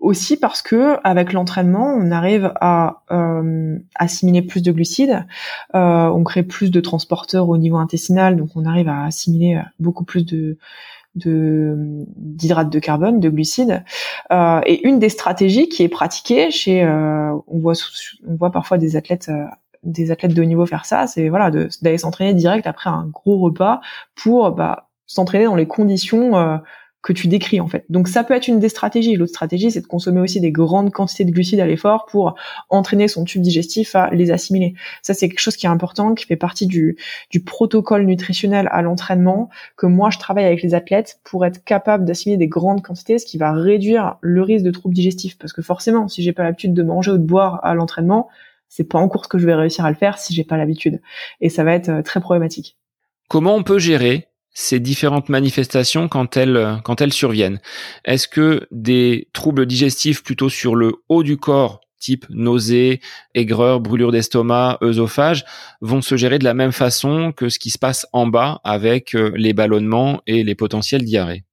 aussi 0.00 0.36
parce 0.36 0.62
que 0.62 0.96
avec 1.04 1.32
l'entraînement, 1.32 1.92
on 1.94 2.10
arrive 2.10 2.52
à 2.60 3.02
euh, 3.10 3.78
assimiler 3.96 4.42
plus 4.42 4.62
de 4.62 4.70
glucides, 4.70 5.26
euh, 5.74 6.06
on 6.06 6.22
crée 6.22 6.44
plus 6.44 6.70
de 6.70 6.80
transporteurs 6.80 7.48
au 7.48 7.58
niveau 7.58 7.76
intestinal, 7.76 8.36
donc 8.36 8.50
on 8.54 8.64
arrive 8.64 8.88
à 8.88 9.04
assimiler 9.04 9.60
beaucoup 9.78 10.04
plus 10.04 10.24
de 10.24 10.58
d'hydrates 11.16 12.70
de, 12.70 12.78
carbone, 12.78 13.20
de 13.20 13.30
glucides. 13.30 13.82
Euh, 14.32 14.60
et 14.66 14.86
une 14.86 14.98
des 14.98 15.08
stratégies 15.08 15.68
qui 15.68 15.82
est 15.82 15.88
pratiquée 15.88 16.50
chez, 16.50 16.84
euh, 16.84 17.32
on 17.46 17.58
voit 17.58 17.74
on 18.26 18.34
voit 18.36 18.50
parfois 18.50 18.78
des 18.78 18.96
athlètes 18.96 19.30
des 19.86 20.10
athlètes 20.10 20.34
de 20.34 20.42
haut 20.42 20.46
niveau 20.46 20.66
faire 20.66 20.84
ça, 20.84 21.06
c'est 21.06 21.28
voilà 21.28 21.50
d'aller 21.50 21.98
s'entraîner 21.98 22.34
direct 22.34 22.66
après 22.66 22.90
un 22.90 23.06
gros 23.06 23.38
repas 23.38 23.80
pour 24.14 24.50
bah, 24.52 24.88
s'entraîner 25.06 25.44
dans 25.44 25.56
les 25.56 25.66
conditions 25.66 26.36
euh, 26.36 26.56
que 27.06 27.12
tu 27.12 27.28
décris 27.28 27.60
en 27.60 27.68
fait. 27.68 27.84
Donc 27.88 28.08
ça 28.08 28.24
peut 28.24 28.34
être 28.34 28.48
une 28.48 28.58
des 28.58 28.68
stratégies. 28.68 29.14
L'autre 29.14 29.30
stratégie, 29.30 29.70
c'est 29.70 29.80
de 29.80 29.86
consommer 29.86 30.20
aussi 30.20 30.40
des 30.40 30.50
grandes 30.50 30.90
quantités 30.90 31.24
de 31.24 31.30
glucides 31.30 31.60
à 31.60 31.66
l'effort 31.66 32.06
pour 32.06 32.34
entraîner 32.68 33.06
son 33.06 33.22
tube 33.22 33.42
digestif 33.42 33.94
à 33.94 34.10
les 34.10 34.32
assimiler. 34.32 34.74
Ça, 35.02 35.14
c'est 35.14 35.28
quelque 35.28 35.38
chose 35.38 35.56
qui 35.56 35.66
est 35.66 35.68
important, 35.68 36.14
qui 36.14 36.26
fait 36.26 36.34
partie 36.34 36.66
du, 36.66 36.96
du 37.30 37.44
protocole 37.44 38.06
nutritionnel 38.06 38.68
à 38.72 38.82
l'entraînement, 38.82 39.50
que 39.76 39.86
moi 39.86 40.10
je 40.10 40.18
travaille 40.18 40.46
avec 40.46 40.62
les 40.62 40.74
athlètes 40.74 41.20
pour 41.22 41.46
être 41.46 41.62
capable 41.62 42.04
d'assimiler 42.04 42.38
des 42.38 42.48
grandes 42.48 42.82
quantités, 42.82 43.20
ce 43.20 43.26
qui 43.26 43.38
va 43.38 43.52
réduire 43.52 44.16
le 44.20 44.42
risque 44.42 44.64
de 44.64 44.72
troubles 44.72 44.96
digestifs. 44.96 45.38
Parce 45.38 45.52
que 45.52 45.62
forcément, 45.62 46.08
si 46.08 46.24
j'ai 46.24 46.32
pas 46.32 46.42
l'habitude 46.42 46.74
de 46.74 46.82
manger 46.82 47.12
ou 47.12 47.18
de 47.18 47.22
boire 47.22 47.60
à 47.62 47.74
l'entraînement, 47.74 48.28
c'est 48.68 48.84
pas 48.84 48.98
en 48.98 49.08
course 49.08 49.28
que 49.28 49.38
je 49.38 49.46
vais 49.46 49.54
réussir 49.54 49.84
à 49.84 49.90
le 49.90 49.96
faire 49.96 50.18
si 50.18 50.34
j'ai 50.34 50.44
pas 50.44 50.56
l'habitude. 50.56 51.00
Et 51.40 51.48
ça 51.48 51.64
va 51.64 51.72
être 51.72 51.88
euh, 51.88 52.02
très 52.02 52.20
problématique. 52.20 52.76
Comment 53.28 53.54
on 53.54 53.62
peut 53.62 53.78
gérer 53.78 54.28
ces 54.52 54.80
différentes 54.80 55.28
manifestations 55.28 56.08
quand 56.08 56.36
elles, 56.36 56.56
euh, 56.56 56.76
quand 56.84 57.00
elles 57.00 57.12
surviennent? 57.12 57.60
Est-ce 58.04 58.28
que 58.28 58.66
des 58.70 59.28
troubles 59.32 59.66
digestifs 59.66 60.22
plutôt 60.22 60.48
sur 60.48 60.74
le 60.74 60.92
haut 61.08 61.22
du 61.22 61.36
corps, 61.36 61.80
type 61.98 62.26
nausées, 62.30 63.00
aigreur, 63.34 63.80
brûlure 63.80 64.12
d'estomac, 64.12 64.78
œsophage, 64.82 65.44
vont 65.80 66.02
se 66.02 66.16
gérer 66.16 66.38
de 66.38 66.44
la 66.44 66.54
même 66.54 66.72
façon 66.72 67.32
que 67.32 67.48
ce 67.48 67.58
qui 67.58 67.70
se 67.70 67.78
passe 67.78 68.06
en 68.12 68.26
bas 68.26 68.60
avec 68.64 69.14
euh, 69.14 69.32
les 69.34 69.52
ballonnements 69.52 70.20
et 70.26 70.44
les 70.44 70.54
potentiels 70.54 71.04
diarrhées? 71.04 71.44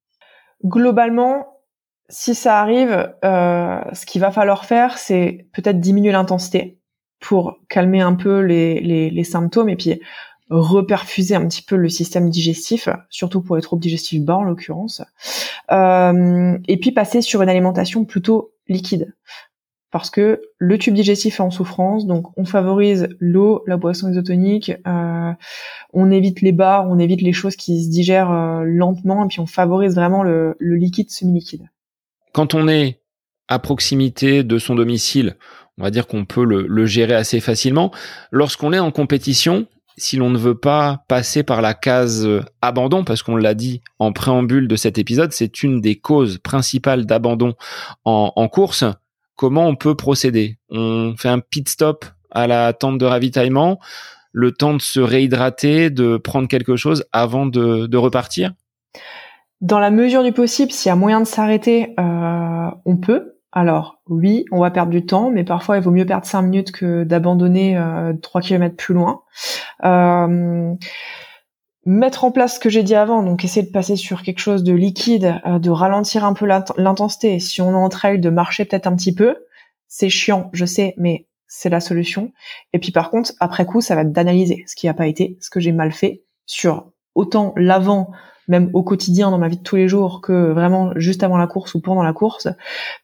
Globalement, 0.64 1.48
si 2.10 2.36
ça 2.36 2.60
arrive, 2.60 3.14
euh, 3.24 3.80
ce 3.94 4.06
qu'il 4.06 4.22
va 4.22 4.32
falloir 4.32 4.66
faire, 4.66 4.98
c'est 4.98 5.48
peut-être 5.54 5.80
diminuer 5.80 6.12
l'intensité 6.12 6.78
pour 7.24 7.58
calmer 7.70 8.02
un 8.02 8.16
peu 8.16 8.42
les, 8.42 8.82
les, 8.82 9.10
les, 9.10 9.24
symptômes 9.24 9.70
et 9.70 9.78
puis 9.78 10.02
reperfuser 10.50 11.36
un 11.36 11.48
petit 11.48 11.62
peu 11.62 11.78
le 11.78 11.88
système 11.88 12.30
digestif, 12.30 12.90
surtout 13.10 13.42
pour 13.42 13.56
les 13.56 13.62
troubles 13.62 13.82
digestifs 13.82 14.22
bas 14.22 14.36
en 14.36 14.44
l'occurrence, 14.44 15.02
euh, 15.72 16.58
et 16.68 16.78
puis 16.78 16.92
passer 16.92 17.22
sur 17.22 17.42
une 17.42 17.48
alimentation 17.48 18.04
plutôt 18.04 18.52
liquide. 18.68 19.16
Parce 19.90 20.10
que 20.10 20.42
le 20.58 20.78
tube 20.78 20.96
digestif 20.96 21.40
est 21.40 21.44
en 21.44 21.52
souffrance, 21.52 22.06
donc 22.08 22.38
on 22.38 22.44
favorise 22.44 23.08
l'eau, 23.20 23.64
la 23.68 23.78
boisson 23.78 24.12
isotonique, 24.12 24.74
euh, 24.86 25.32
on 25.94 26.12
évite 26.12 26.42
les 26.42 26.52
bars, 26.52 26.90
on 26.90 27.00
évite 27.00 27.22
les 27.22 27.34
choses 27.34 27.56
qui 27.56 27.86
se 27.86 27.90
digèrent 27.90 28.32
euh, 28.32 28.64
lentement, 28.66 29.24
et 29.24 29.28
puis 29.30 29.40
on 29.40 29.46
favorise 29.46 29.96
vraiment 29.96 30.24
le, 30.24 30.58
le 30.60 30.76
liquide 30.76 31.10
semi-liquide. 31.10 31.70
Quand 32.34 32.54
on 32.54 32.68
est 32.68 33.00
à 33.48 33.60
proximité 33.60 34.44
de 34.44 34.58
son 34.58 34.76
domicile, 34.76 35.38
on 35.78 35.84
va 35.84 35.92
dire 35.92 36.08
qu'on 36.08 36.26
peut 36.26 36.46
le, 36.46 36.86
gérer 36.86 37.16
assez 37.16 37.40
facilement. 37.40 37.92
Lorsqu'on 38.32 38.74
est 38.74 38.80
en 38.80 38.92
compétition, 38.92 39.68
si 39.98 40.18
l'on 40.18 40.30
ne 40.30 40.38
veut 40.38 40.58
pas 40.58 41.04
passer 41.08 41.44
par 41.44 41.62
la 41.62 41.74
case 41.74 42.26
euh, 42.26 42.42
abandon, 42.62 43.04
parce 43.04 43.24
qu'on 43.24 43.36
l'a 43.36 43.54
dit 43.54 43.82
en 44.00 44.12
préambule 44.12 44.68
de 44.68 44.76
cet 44.76 44.98
épisode, 44.98 45.34
c'est 45.34 45.64
une 45.64 45.82
des 45.82 45.96
causes 45.96 46.38
principales 46.38 47.06
d'abandon 47.06 47.54
en, 48.06 48.48
course, 48.48 48.86
comment 49.36 49.68
on 49.68 49.76
peut 49.76 49.96
procéder? 49.96 50.58
On 50.70 51.16
fait 51.18 51.30
un 51.30 51.40
pit 51.40 51.68
stop 51.70 52.06
à 52.32 52.48
la 52.48 52.74
tente 52.74 52.98
de 52.98 53.06
ravitaillement, 53.06 53.80
le 54.32 54.52
temps 54.52 54.74
de 54.74 54.82
se 54.82 55.00
réhydrater, 55.00 55.92
de 55.92 56.18
prendre 56.18 56.48
quelque 56.48 56.76
chose 56.76 57.06
avant 57.12 57.46
de, 57.46 57.96
repartir? 57.96 58.52
Dans 59.62 59.80
la 59.80 59.92
mesure 59.92 60.24
du 60.24 60.34
possible, 60.34 60.72
s'il 60.72 60.90
y 60.90 60.92
a 60.92 60.96
moyen 60.96 61.22
de 61.22 61.28
s'arrêter, 61.28 61.94
euh, 62.00 62.70
on 62.86 62.98
peut. 62.98 63.33
Alors 63.56 64.02
oui, 64.10 64.46
on 64.52 64.60
va 64.60 64.72
perdre 64.72 64.92
du 64.92 65.06
temps, 65.06 65.30
mais 65.30 65.44
parfois 65.44 65.78
il 65.78 65.84
vaut 65.84 65.92
mieux 65.92 66.08
perdre 66.08 66.26
5 66.26 66.42
minutes 66.42 66.72
que 66.72 67.04
d'abandonner 67.04 67.78
euh, 67.78 68.14
3 68.14 68.42
km 68.42 68.76
plus 68.76 68.96
loin. 68.96 69.22
Euh, 69.86 70.74
mettre 71.86 72.24
en 72.24 72.32
place 72.32 72.56
ce 72.56 72.60
que 72.60 72.72
j'ai 72.72 72.82
dit 72.82 72.96
avant, 72.96 73.22
donc 73.22 73.46
essayer 73.46 73.64
de 73.64 73.72
passer 73.72 73.96
sur 73.96 74.24
quelque 74.24 74.40
chose 74.40 74.64
de 74.64 74.74
liquide, 74.74 75.40
euh, 75.46 75.60
de 75.60 75.70
ralentir 75.70 76.26
un 76.26 76.34
peu 76.34 76.48
l'intensité. 76.48 77.40
Si 77.40 77.62
on 77.62 77.72
est 77.72 77.76
en 77.76 77.90
trail, 77.90 78.20
de 78.20 78.32
marcher 78.32 78.66
peut-être 78.66 78.88
un 78.88 78.96
petit 78.96 79.14
peu. 79.14 79.36
C'est 79.88 80.10
chiant, 80.10 80.50
je 80.54 80.66
sais, 80.66 80.96
mais 80.98 81.28
c'est 81.46 81.70
la 81.70 81.80
solution. 81.80 82.32
Et 82.74 82.80
puis 82.80 82.92
par 82.92 83.12
contre, 83.12 83.34
après 83.40 83.68
coup, 83.68 83.82
ça 83.82 83.94
va 83.94 84.02
être 84.02 84.12
d'analyser 84.12 84.64
ce 84.66 84.76
qui 84.76 84.88
n'a 84.88 84.96
pas 84.96 85.06
été, 85.06 85.38
ce 85.42 85.52
que 85.52 85.60
j'ai 85.60 85.74
mal 85.74 85.92
fait 85.92 86.24
sur 86.48 86.92
autant 87.14 87.54
l'avant 87.56 88.10
même 88.48 88.70
au 88.74 88.84
quotidien 88.84 89.32
dans 89.32 89.38
ma 89.38 89.48
vie 89.48 89.58
de 89.58 89.64
tous 89.64 89.76
les 89.76 89.88
jours 89.88 90.22
que 90.22 90.52
vraiment 90.52 90.92
juste 90.96 91.24
avant 91.24 91.38
la 91.38 91.48
course 91.48 91.76
ou 91.76 91.82
pendant 91.82 92.04
la 92.04 92.14
course 92.14 92.48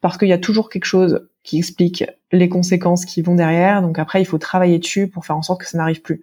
parce 0.01 0.17
qu'il 0.17 0.27
y 0.27 0.33
a 0.33 0.37
toujours 0.37 0.69
quelque 0.69 0.85
chose 0.85 1.27
qui 1.43 1.57
explique 1.57 2.03
les 2.31 2.49
conséquences 2.49 3.05
qui 3.05 3.21
vont 3.21 3.35
derrière. 3.35 3.81
Donc 3.81 3.99
après 3.99 4.21
il 4.21 4.25
faut 4.25 4.37
travailler 4.37 4.79
dessus 4.79 5.07
pour 5.07 5.25
faire 5.25 5.37
en 5.37 5.41
sorte 5.41 5.61
que 5.61 5.67
ça 5.67 5.77
n'arrive 5.77 6.01
plus. 6.01 6.21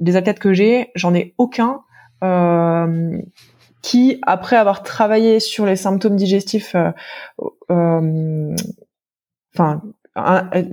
Les 0.00 0.16
athlètes 0.16 0.38
que 0.38 0.52
j'ai 0.52 0.90
j'en 0.94 1.14
ai 1.14 1.34
aucun 1.38 1.82
euh, 2.24 3.18
qui 3.82 4.18
après 4.22 4.56
avoir 4.56 4.82
travaillé 4.82 5.40
sur 5.40 5.66
les 5.66 5.76
symptômes 5.76 6.16
digestifs 6.16 6.74
euh, 6.74 6.90
euh, 7.70 8.54
enfin 9.54 9.82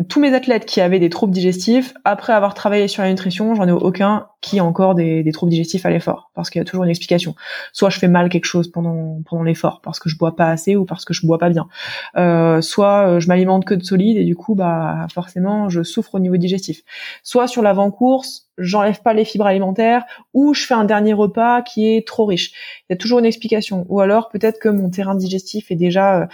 tous 0.09 0.19
mes 0.19 0.33
athlètes 0.33 0.65
qui 0.65 0.81
avaient 0.81 0.99
des 0.99 1.09
troubles 1.09 1.33
digestifs, 1.33 1.93
après 2.03 2.33
avoir 2.33 2.53
travaillé 2.53 2.87
sur 2.87 3.03
la 3.03 3.09
nutrition, 3.09 3.53
j'en 3.55 3.67
ai 3.67 3.71
aucun 3.71 4.27
qui 4.45 4.59
a 4.59 4.63
encore 4.63 4.93
des, 4.93 5.27
troubles 5.33 5.49
digestifs 5.49 5.87
à 5.87 5.89
l'effort, 5.89 6.29
parce 6.35 6.51
qu'il 6.51 6.59
y 6.59 6.61
a 6.61 6.65
toujours 6.65 6.83
une 6.83 6.91
explication. 6.91 7.33
Soit 7.73 7.89
je 7.89 7.97
fais 7.97 8.07
mal 8.07 8.29
quelque 8.29 8.45
chose 8.45 8.69
pendant 8.69 9.19
pendant 9.27 9.41
l'effort, 9.41 9.81
parce 9.81 9.99
que 9.99 10.07
je 10.07 10.17
bois 10.19 10.35
pas 10.35 10.49
assez 10.49 10.75
ou 10.75 10.85
parce 10.85 11.03
que 11.03 11.15
je 11.15 11.25
bois 11.25 11.39
pas 11.39 11.49
bien. 11.49 11.67
Euh, 12.15 12.61
soit 12.61 13.07
euh, 13.07 13.19
je 13.19 13.27
m'alimente 13.27 13.65
que 13.65 13.73
de 13.73 13.83
solides 13.83 14.17
et 14.17 14.23
du 14.23 14.35
coup, 14.35 14.53
bah 14.53 15.07
forcément, 15.11 15.67
je 15.69 15.81
souffre 15.81 16.13
au 16.13 16.19
niveau 16.19 16.37
digestif. 16.37 16.83
Soit 17.23 17.47
sur 17.47 17.63
l'avant-course, 17.63 18.47
j'enlève 18.59 19.01
pas 19.01 19.15
les 19.15 19.25
fibres 19.25 19.47
alimentaires, 19.47 20.03
ou 20.35 20.53
je 20.53 20.63
fais 20.63 20.75
un 20.75 20.85
dernier 20.85 21.13
repas 21.13 21.63
qui 21.63 21.87
est 21.87 22.07
trop 22.07 22.25
riche. 22.25 22.51
Il 22.83 22.85
y 22.91 22.93
a 22.93 22.97
toujours 22.97 23.17
une 23.17 23.25
explication. 23.25 23.87
Ou 23.89 23.99
alors 23.99 24.29
peut-être 24.29 24.59
que 24.59 24.69
mon 24.69 24.91
terrain 24.91 25.15
digestif 25.15 25.71
est 25.71 25.75
déjà 25.75 26.21
euh, 26.21 26.25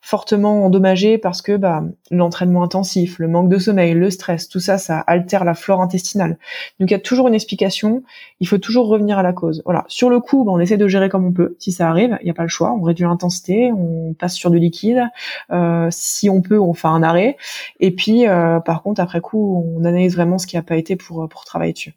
fortement 0.00 0.64
endommagé 0.64 1.18
parce 1.18 1.42
que 1.42 1.56
bah, 1.56 1.82
l'entraînement 2.10 2.62
intensif, 2.62 3.18
le 3.18 3.28
manque 3.28 3.48
de 3.48 3.58
sommeil, 3.58 3.94
le 3.94 4.10
stress, 4.10 4.48
tout 4.48 4.60
ça, 4.60 4.78
ça 4.78 5.00
altère 5.00 5.44
la 5.44 5.54
flore 5.54 5.82
intestinale. 5.82 6.38
Donc 6.80 6.90
il 6.90 6.92
y 6.92 6.96
a 6.96 7.00
toujours 7.00 7.28
une 7.28 7.34
explication. 7.34 7.57
Il 8.40 8.48
faut 8.48 8.58
toujours 8.58 8.88
revenir 8.88 9.18
à 9.18 9.22
la 9.22 9.32
cause. 9.32 9.62
Voilà. 9.64 9.84
Sur 9.88 10.10
le 10.10 10.20
coup, 10.20 10.44
bah, 10.44 10.52
on 10.54 10.60
essaie 10.60 10.76
de 10.76 10.88
gérer 10.88 11.08
comme 11.08 11.26
on 11.26 11.32
peut. 11.32 11.56
Si 11.58 11.72
ça 11.72 11.88
arrive, 11.88 12.16
il 12.20 12.24
n'y 12.24 12.30
a 12.30 12.34
pas 12.34 12.42
le 12.42 12.48
choix. 12.48 12.72
On 12.72 12.82
réduit 12.82 13.04
l'intensité, 13.04 13.72
on 13.72 14.14
passe 14.14 14.34
sur 14.34 14.50
du 14.50 14.58
liquide. 14.58 15.02
Euh, 15.50 15.88
si 15.90 16.30
on 16.30 16.42
peut, 16.42 16.58
on 16.58 16.74
fait 16.74 16.88
un 16.88 17.02
arrêt. 17.02 17.36
Et 17.80 17.90
puis, 17.90 18.26
euh, 18.26 18.60
par 18.60 18.82
contre, 18.82 19.00
après 19.00 19.20
coup, 19.20 19.64
on 19.76 19.84
analyse 19.84 20.14
vraiment 20.14 20.38
ce 20.38 20.46
qui 20.46 20.56
n'a 20.56 20.62
pas 20.62 20.76
été 20.76 20.96
pour 20.96 21.28
pour 21.28 21.44
travailler 21.44 21.72
dessus. 21.72 21.94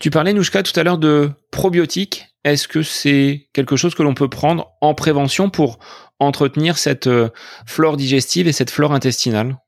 Tu 0.00 0.10
parlais, 0.10 0.32
Nouchka, 0.32 0.62
tout 0.62 0.78
à 0.80 0.82
l'heure 0.82 0.96
de 0.96 1.30
probiotiques. 1.50 2.28
Est-ce 2.44 2.68
que 2.68 2.82
c'est 2.82 3.48
quelque 3.52 3.76
chose 3.76 3.94
que 3.94 4.02
l'on 4.02 4.14
peut 4.14 4.30
prendre 4.30 4.72
en 4.80 4.94
prévention 4.94 5.50
pour 5.50 5.78
entretenir 6.18 6.78
cette 6.78 7.06
euh, 7.06 7.28
flore 7.66 7.98
digestive 7.98 8.48
et 8.48 8.52
cette 8.52 8.70
flore 8.70 8.92
intestinale? 8.92 9.58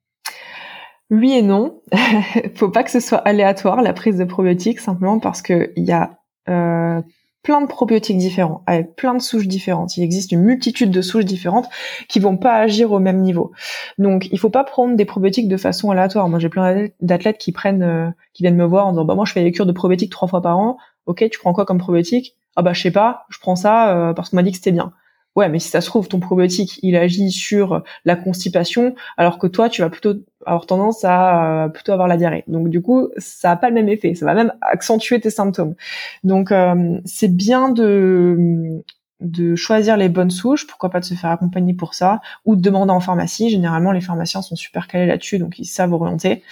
Oui 1.13 1.35
et 1.35 1.43
non. 1.43 1.83
Faut 2.55 2.71
pas 2.71 2.83
que 2.83 2.91
ce 2.91 2.99
soit 2.99 3.19
aléatoire 3.19 3.83
la 3.83 3.93
prise 3.93 4.17
de 4.17 4.25
probiotiques 4.25 4.81
simplement 4.81 5.19
parce 5.19 5.43
que 5.43 5.71
il 5.77 5.85
y 5.85 5.93
a 5.93 6.19
euh, 6.49 7.03
plein 7.43 7.61
de 7.61 7.67
probiotiques 7.67 8.17
différents 8.17 8.63
avec 8.67 8.97
plein 8.97 9.13
de 9.13 9.21
souches 9.21 9.47
différentes. 9.47 9.99
Il 9.99 10.05
existe 10.05 10.33
une 10.33 10.41
multitude 10.41 10.91
de 10.91 11.03
souches 11.03 11.27
différentes 11.27 11.69
qui 12.09 12.19
vont 12.19 12.39
pas 12.39 12.55
agir 12.55 12.93
au 12.93 12.99
même 12.99 13.21
niveau. 13.21 13.53
Donc 13.99 14.27
il 14.33 14.39
faut 14.39 14.49
pas 14.49 14.65
prendre 14.65 14.97
des 14.97 15.05
probiotiques 15.05 15.49
de 15.49 15.59
façon 15.59 15.91
aléatoire. 15.91 16.31
Moi 16.31 16.39
j'ai 16.39 16.49
plein 16.49 16.89
d'athlètes 17.03 17.37
qui 17.37 17.53
prennent, 17.53 17.83
euh, 17.83 18.09
qui 18.33 18.43
viennent 18.43 18.57
me 18.57 18.65
voir 18.65 18.87
en 18.87 18.93
disant 18.93 19.05
bah 19.05 19.15
moi 19.15 19.27
je 19.27 19.35
fais 19.35 19.45
des 19.45 19.53
cures 19.53 19.67
de 19.67 19.73
probiotiques 19.73 20.11
trois 20.11 20.29
fois 20.29 20.41
par 20.41 20.59
an. 20.59 20.79
Ok, 21.05 21.29
tu 21.31 21.39
prends 21.39 21.53
quoi 21.53 21.67
comme 21.67 21.79
probiotique? 21.79 22.37
Ah 22.57 22.63
bah 22.63 22.73
je 22.73 22.81
sais 22.81 22.91
pas, 22.91 23.27
je 23.29 23.39
prends 23.39 23.57
ça 23.57 23.95
euh, 23.95 24.15
parce 24.15 24.31
qu'on 24.31 24.37
m'a 24.37 24.43
dit 24.43 24.53
que 24.53 24.57
c'était 24.57 24.73
bien. 24.73 24.95
Ouais, 25.35 25.49
mais 25.49 25.59
si 25.59 25.69
ça 25.69 25.81
se 25.81 25.87
trouve, 25.87 26.09
ton 26.09 26.21
probiotique, 26.21 26.79
il 26.83 26.95
agit 26.95 27.31
sur 27.31 27.83
la 28.05 28.17
constipation, 28.17 28.95
alors 29.17 29.39
que 29.39 29.47
toi, 29.47 29.71
tu 29.71 29.81
vas 29.81 29.89
plutôt 29.89 30.15
avoir 30.45 30.67
tendance 30.67 31.05
à 31.05 31.65
euh, 31.65 31.69
plutôt 31.69 31.93
avoir 31.93 32.07
la 32.09 32.17
diarrhée. 32.19 32.45
Donc 32.49 32.69
du 32.69 32.83
coup, 32.83 33.09
ça 33.17 33.53
a 33.53 33.57
pas 33.57 33.69
le 33.69 33.75
même 33.75 33.89
effet. 33.89 34.15
Ça 34.15 34.27
va 34.27 34.35
même 34.35 34.53
accentuer 34.61 35.21
tes 35.21 35.31
symptômes. 35.31 35.75
Donc 36.23 36.53
euh, 36.53 36.99
c'est 37.05 37.35
bien 37.35 37.71
de 37.71 38.83
de 39.23 39.55
choisir 39.55 39.97
les 39.97 40.09
bonnes 40.09 40.31
souches, 40.31 40.67
pourquoi 40.67 40.91
pas 40.91 41.01
de 41.01 41.05
se 41.05 41.15
faire 41.15 41.31
accompagner 41.31 41.75
pour 41.75 41.95
ça, 41.95 42.21
ou 42.45 42.57
de 42.57 42.61
demander 42.61 42.93
en 42.93 43.01
pharmacie. 43.01 43.51
Généralement, 43.51 43.93
les 43.93 44.01
pharmaciens 44.01 44.43
sont 44.43 44.57
super 44.57 44.89
calés 44.89 45.07
là-dessus, 45.07 45.39
donc 45.39 45.59
ils 45.59 45.65
savent 45.65 45.93
orienter. 45.93 46.43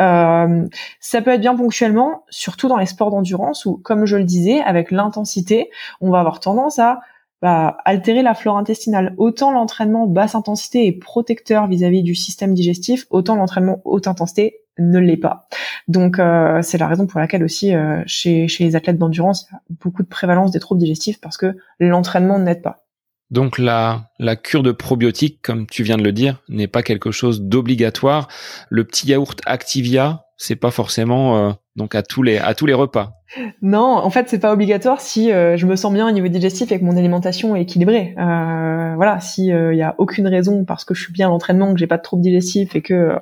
Euh, 0.00 0.66
ça 1.00 1.22
peut 1.22 1.32
être 1.32 1.40
bien 1.40 1.54
ponctuellement, 1.54 2.24
surtout 2.30 2.68
dans 2.68 2.78
les 2.78 2.86
sports 2.86 3.10
d'endurance, 3.10 3.66
où, 3.66 3.76
comme 3.76 4.06
je 4.06 4.16
le 4.16 4.24
disais, 4.24 4.60
avec 4.62 4.90
l'intensité, 4.90 5.70
on 6.00 6.10
va 6.10 6.20
avoir 6.20 6.40
tendance 6.40 6.78
à 6.78 7.00
va 7.44 7.76
altérer 7.84 8.22
la 8.22 8.32
flore 8.32 8.56
intestinale. 8.56 9.14
Autant 9.18 9.52
l'entraînement 9.52 10.06
basse 10.06 10.34
intensité 10.34 10.86
est 10.86 10.92
protecteur 10.92 11.66
vis-à-vis 11.66 12.02
du 12.02 12.14
système 12.14 12.54
digestif, 12.54 13.04
autant 13.10 13.36
l'entraînement 13.36 13.82
haute 13.84 14.08
intensité 14.08 14.60
ne 14.78 14.98
l'est 14.98 15.18
pas. 15.18 15.46
Donc 15.86 16.18
euh, 16.18 16.62
c'est 16.62 16.78
la 16.78 16.88
raison 16.88 17.06
pour 17.06 17.20
laquelle 17.20 17.44
aussi 17.44 17.74
euh, 17.74 18.02
chez, 18.06 18.48
chez 18.48 18.64
les 18.64 18.76
athlètes 18.76 18.96
d'endurance, 18.96 19.46
il 19.50 19.52
y 19.52 19.56
a 19.56 19.60
beaucoup 19.82 20.02
de 20.02 20.08
prévalence 20.08 20.52
des 20.52 20.58
troubles 20.58 20.80
digestifs 20.80 21.20
parce 21.20 21.36
que 21.36 21.54
l'entraînement 21.78 22.38
n'aide 22.38 22.62
pas. 22.62 22.86
Donc 23.30 23.58
la, 23.58 24.10
la 24.18 24.36
cure 24.36 24.62
de 24.62 24.72
probiotiques, 24.72 25.42
comme 25.42 25.66
tu 25.66 25.82
viens 25.82 25.98
de 25.98 26.02
le 26.02 26.12
dire, 26.12 26.42
n'est 26.48 26.66
pas 26.66 26.82
quelque 26.82 27.10
chose 27.10 27.42
d'obligatoire. 27.42 28.28
Le 28.70 28.84
petit 28.84 29.08
yaourt 29.08 29.38
Activia, 29.44 30.24
c'est 30.38 30.56
pas 30.56 30.70
forcément 30.70 31.36
euh, 31.36 31.52
donc 31.76 31.94
à 31.94 32.02
tous 32.02 32.22
les 32.22 32.38
à 32.38 32.54
tous 32.54 32.66
les 32.66 32.74
repas. 32.74 33.20
Non, 33.62 33.96
en 33.96 34.10
fait, 34.10 34.28
c'est 34.28 34.38
pas 34.38 34.52
obligatoire 34.52 35.00
si 35.00 35.32
euh, 35.32 35.56
je 35.56 35.66
me 35.66 35.74
sens 35.74 35.92
bien 35.92 36.06
au 36.06 36.12
niveau 36.12 36.28
digestif 36.28 36.70
et 36.70 36.78
que 36.78 36.84
mon 36.84 36.96
alimentation 36.96 37.56
est 37.56 37.62
équilibrée. 37.62 38.14
Euh, 38.16 38.92
voilà, 38.94 39.18
si 39.18 39.46
il 39.46 39.52
euh, 39.52 39.74
y 39.74 39.82
a 39.82 39.96
aucune 39.98 40.28
raison 40.28 40.64
parce 40.64 40.84
que 40.84 40.94
je 40.94 41.02
suis 41.02 41.12
bien 41.12 41.26
à 41.26 41.30
l'entraînement, 41.30 41.72
que 41.72 41.80
j'ai 41.80 41.88
pas 41.88 41.96
de 41.96 42.02
troubles 42.02 42.22
digestifs 42.22 42.76
et 42.76 42.82
que 42.82 43.16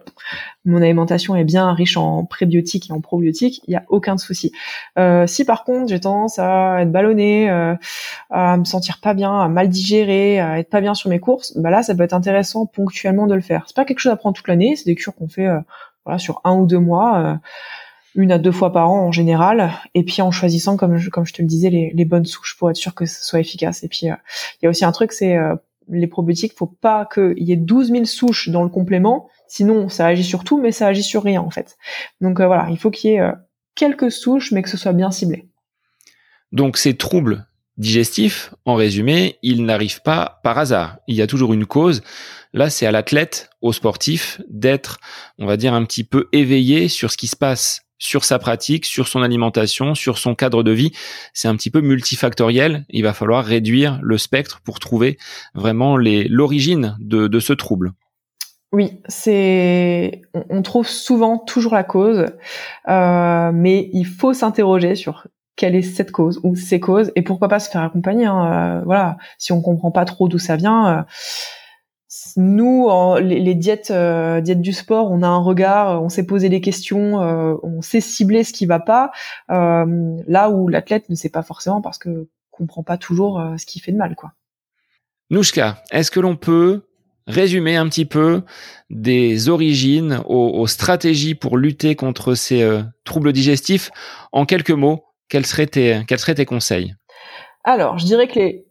mon 0.67 0.83
alimentation 0.83 1.35
est 1.35 1.45
bien 1.45 1.73
riche 1.73 1.97
en 1.97 2.27
prébiotiques 2.27 2.91
et 2.91 2.93
en 2.93 3.01
probiotiques, 3.01 3.63
il 3.67 3.73
y 3.73 3.77
a 3.77 3.85
aucun 3.89 4.19
souci. 4.19 4.53
si 5.27 5.45
par 5.45 5.65
contre 5.65 5.89
j'ai 5.89 6.01
tendance 6.01 6.39
à 6.39 6.83
être 6.83 6.93
ballonné, 6.93 7.49
à 8.31 8.57
me 8.57 8.65
sentir 8.65 9.01
pas 9.01 9.15
bien, 9.15 9.41
à 9.41 9.49
mal 9.49 9.69
digérer, 9.69 10.41
à 10.41 10.59
être 10.59 10.69
pas 10.69 10.81
bien 10.81 10.95
sur 10.95 11.09
mes 11.11 11.21
courses, 11.21 11.57
bah 11.57 11.71
là, 11.71 11.83
ça 11.83 11.95
peut 11.95 12.03
être 12.03 12.13
intéressant 12.13 12.67
ponctuellement 12.67 13.27
de 13.27 13.35
le 13.35 13.41
faire. 13.41 13.65
C'est 13.67 13.77
pas 13.77 13.85
quelque 13.85 14.01
chose 14.01 14.13
à 14.13 14.17
prendre 14.17 14.37
toute 14.37 14.49
l'année, 14.49 14.77
c'est 14.77 14.85
des 14.85 14.95
cures 14.95 15.15
qu'on 15.15 15.29
fait 15.29 15.49
voilà 16.05 16.19
sur 16.19 16.41
un 16.45 16.55
ou 16.55 16.67
deux 16.67 16.79
mois 16.79 17.41
une 18.15 18.33
à 18.33 18.39
deux 18.39 18.53
fois 18.53 18.73
par 18.73 18.91
an 18.91 19.07
en 19.07 19.13
général, 19.13 19.73
et 19.95 20.05
puis 20.05 20.23
en 20.23 20.31
choisissant, 20.31 20.77
comme 20.77 20.97
je, 20.97 21.11
comme 21.11 21.27
je 21.27 21.33
te 21.33 21.43
le 21.43 21.49
disais, 21.49 21.71
les, 21.71 21.93
les 21.95 22.05
bonnes 22.05 22.25
souches 22.25 22.57
pour 22.59 22.71
être 22.71 22.77
sûr 22.77 22.95
que 22.95 23.07
ce 23.07 23.25
soit 23.25 23.41
efficace. 23.41 23.83
Et 23.85 23.89
puis 23.89 24.11
euh, 24.11 24.15
il 24.61 24.65
y 24.65 24.67
a 24.67 24.71
aussi 24.71 24.85
un 24.85 24.93
truc, 24.93 25.13
c'est 25.13 25.37
euh, 25.37 25.55
les 25.89 26.07
probiotiques, 26.07 26.55
faut 26.57 26.67
pas 26.67 27.09
qu'il 27.13 27.43
y 27.43 27.53
ait 27.53 27.57
12 27.57 27.91
000 27.91 28.05
souches 28.05 28.49
dans 28.49 28.63
le 28.63 28.69
complément, 28.69 29.29
sinon 29.49 29.89
ça 29.89 30.07
agit 30.07 30.25
sur 30.25 30.45
tout, 30.45 30.61
mais 30.61 30.73
ça 30.73 30.87
agit 30.87 31.03
sur 31.03 31.23
rien 31.23 31.41
en 31.41 31.51
fait. 31.51 31.77
Donc 32.21 32.41
euh, 32.41 32.47
voilà, 32.47 32.69
il 32.71 32.79
faut 32.79 32.91
qu'il 32.91 33.13
y 33.13 33.15
ait 33.15 33.31
quelques 33.75 34.13
souches, 34.13 34.53
mais 34.53 34.63
que 34.63 34.69
ce 34.69 34.77
soit 34.77 34.93
bien 34.93 35.11
ciblé. 35.11 35.49
Donc 36.53 36.77
ces 36.77 36.97
troubles 36.97 37.47
digestifs, 37.79 38.55
en 38.65 38.75
résumé, 38.75 39.39
ils 39.43 39.65
n'arrivent 39.65 40.03
pas 40.03 40.41
par 40.43 40.59
hasard. 40.59 40.99
Il 41.09 41.17
y 41.17 41.23
a 41.23 41.27
toujours 41.27 41.53
une 41.53 41.67
cause. 41.67 42.03
Là, 42.53 42.69
c'est 42.69 42.87
à 42.87 42.93
l'athlète, 42.93 43.51
au 43.63 43.73
sportif, 43.73 44.41
d'être, 44.49 44.99
on 45.39 45.47
va 45.47 45.57
dire, 45.57 45.73
un 45.73 45.85
petit 45.85 46.05
peu 46.05 46.29
éveillé 46.33 46.89
sur 46.89 47.11
ce 47.11 47.17
qui 47.17 47.27
se 47.27 47.37
passe 47.37 47.83
sur 48.03 48.25
sa 48.25 48.41
pratique, 48.41 48.85
sur 48.85 49.07
son 49.07 49.23
alimentation, 49.23 49.95
sur 49.95 50.19
son 50.19 50.35
cadre 50.35 50.65
de 50.65 50.73
vie. 50.73 50.91
C'est 51.35 51.47
un 51.47 51.55
petit 51.55 51.71
peu 51.71 51.81
multifactoriel. 51.81 52.85
Il 52.91 53.05
va 53.05 53.13
falloir 53.13 53.45
réduire 53.45 54.01
le 54.03 54.19
spectre 54.19 54.61
pour 54.65 54.81
trouver 54.81 55.19
vraiment 55.55 55.97
l'origine 55.97 56.97
de, 56.99 57.39
ce 57.39 57.53
trouble. 57.53 57.93
Oui, 58.73 59.01
c'est 59.07 60.23
on 60.51 60.63
trouve 60.63 60.89
souvent 60.89 61.39
toujours 61.39 61.75
la 61.75 61.85
cause, 61.85 62.27
euh, 62.89 63.51
mais 63.55 63.89
il 63.93 64.07
faut 64.07 64.33
s'interroger 64.33 64.97
sur 64.97 65.29
quelle 65.55 65.77
est 65.77 65.83
cette 65.83 66.11
cause 66.11 66.41
ou 66.43 66.57
ces 66.57 66.81
causes 66.81 67.13
et 67.15 67.23
pourquoi 67.23 67.49
pas 67.49 67.61
se 67.61 67.71
faire 67.71 67.83
accompagner. 67.83 68.27
Hein. 68.27 68.81
Euh, 68.81 68.83
voilà, 68.85 69.17
si 69.39 69.53
on 69.53 69.61
comprend 69.61 69.93
pas 69.93 70.07
trop 70.07 70.27
d'où 70.27 70.39
ça 70.39 70.57
vient. 70.57 70.89
Euh, 70.89 71.03
nous, 72.37 72.89
les, 73.21 73.55
diètes, 73.55 73.91
euh, 73.91 74.41
diètes 74.41 74.61
du 74.61 74.73
sport, 74.73 75.11
on 75.11 75.23
a 75.23 75.27
un 75.27 75.39
regard, 75.39 76.03
on 76.03 76.09
s'est 76.09 76.27
posé 76.27 76.49
des 76.49 76.61
questions, 76.61 77.23
euh, 77.23 77.55
on 77.63 77.81
sait 77.81 78.01
cibler 78.01 78.45
ce 78.45 78.53
qui 78.53 78.67
va 78.67 78.81
pas. 78.81 79.13
Euh, 79.51 80.17
là 80.27 80.51
où 80.51 80.69
l'athlète 80.69 81.09
ne 81.09 81.15
sait 81.15 81.31
pas 81.31 81.43
forcément 81.43 81.81
parce 81.81 81.99
que 81.99 82.29
comprend 82.51 82.83
pas 82.83 82.99
toujours 82.99 83.43
ce 83.57 83.65
qui 83.65 83.81
fait 83.81 83.93
de 83.93 83.97
mal, 83.97 84.15
quoi. 84.15 84.33
Nouchka, 85.31 85.83
est-ce 85.91 86.11
que 86.11 86.21
l'on 86.21 86.37
peut 86.37 86.83
résumer 87.27 87.77
un 87.77 87.89
petit 87.89 88.05
peu 88.05 88.43
des 88.91 89.49
origines 89.49 90.21
aux, 90.27 90.67
stratégies 90.67 91.35
pour 91.35 91.57
lutter 91.57 91.97
contre 91.97 92.35
ces 92.35 92.83
troubles 93.05 93.33
digestifs? 93.33 93.91
En 94.33 94.45
quelques 94.45 94.71
mots 94.71 95.03
Quels 95.31 95.47
seraient 95.47 95.67
tes, 95.67 96.03
quels 96.07 96.19
seraient 96.19 96.35
tes 96.35 96.45
conseils? 96.45 96.95
Alors, 97.65 97.97
je 97.97 98.05
dirais 98.05 98.29
que 98.29 98.39
les 98.39 98.67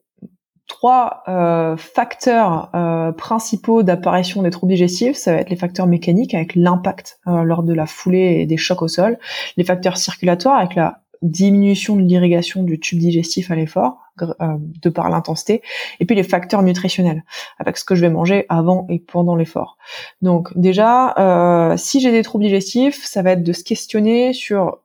trois 0.72 1.24
euh, 1.28 1.76
facteurs 1.76 2.70
euh, 2.76 3.12
principaux 3.12 3.84
d'apparition 3.84 4.42
des 4.42 4.52
troubles 4.52 4.72
digestifs, 4.72 5.18
ça 5.18 5.34
va 5.34 5.40
être 5.40 5.50
les 5.50 5.58
facteurs 5.58 5.86
mécaniques 5.86 6.34
avec 6.34 6.56
l'impact 6.56 7.20
euh, 7.28 7.44
lors 7.44 7.64
de 7.64 7.74
la 7.74 7.86
foulée 7.86 8.38
et 8.40 8.46
des 8.46 8.56
chocs 8.56 8.82
au 8.82 8.88
sol, 8.88 9.20
les 9.58 9.66
facteurs 9.66 9.98
circulatoires 9.98 10.58
avec 10.58 10.76
la 10.76 11.02
diminution 11.24 11.98
de 11.98 12.04
l'irrigation 12.04 12.64
du 12.64 12.80
tube 12.80 13.00
digestif 13.00 13.52
à 13.52 13.56
l'effort 13.56 13.98
de 14.18 14.90
par 14.90 15.10
l'intensité, 15.10 15.62
et 16.00 16.06
puis 16.06 16.16
les 16.16 16.24
facteurs 16.24 16.64
nutritionnels 16.64 17.24
avec 17.60 17.78
ce 17.78 17.84
que 17.84 17.96
je 17.96 18.02
vais 18.02 18.10
manger 18.10 18.46
avant 18.50 18.86
et 18.90 19.00
pendant 19.00 19.36
l'effort. 19.36 19.78
Donc 20.22 20.50
déjà, 20.56 21.76
si 21.78 22.02
j'ai 22.02 22.12
des 22.12 22.22
troubles 22.22 22.44
digestifs, 22.44 23.04
ça 23.04 23.24
va 23.24 23.32
être 23.32 23.44
de 23.44 23.54
se 23.54 23.64
questionner 23.64 24.34
sur 24.34 24.80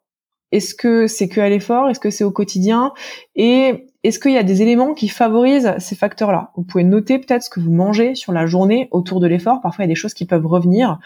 est-ce 0.52 0.74
que 0.74 1.06
c'est 1.06 1.28
que 1.28 1.40
à 1.40 1.48
l'effort 1.48 1.88
Est-ce 1.88 2.00
que 2.00 2.10
c'est 2.10 2.24
au 2.24 2.30
quotidien 2.30 2.92
Et 3.34 3.88
est-ce 4.04 4.18
qu'il 4.18 4.32
y 4.32 4.38
a 4.38 4.42
des 4.42 4.62
éléments 4.62 4.94
qui 4.94 5.08
favorisent 5.08 5.74
ces 5.78 5.94
facteurs-là? 5.94 6.52
Vous 6.56 6.62
pouvez 6.62 6.84
noter 6.84 7.18
peut-être 7.18 7.42
ce 7.42 7.50
que 7.50 7.60
vous 7.60 7.72
mangez 7.72 8.14
sur 8.14 8.32
la 8.32 8.46
journée 8.46 8.88
autour 8.90 9.20
de 9.20 9.26
l'effort. 9.26 9.60
Parfois, 9.60 9.84
il 9.84 9.88
y 9.88 9.90
a 9.90 9.94
des 9.94 9.96
choses 9.96 10.14
qui 10.14 10.26
peuvent 10.26 10.46
revenir. 10.46 10.98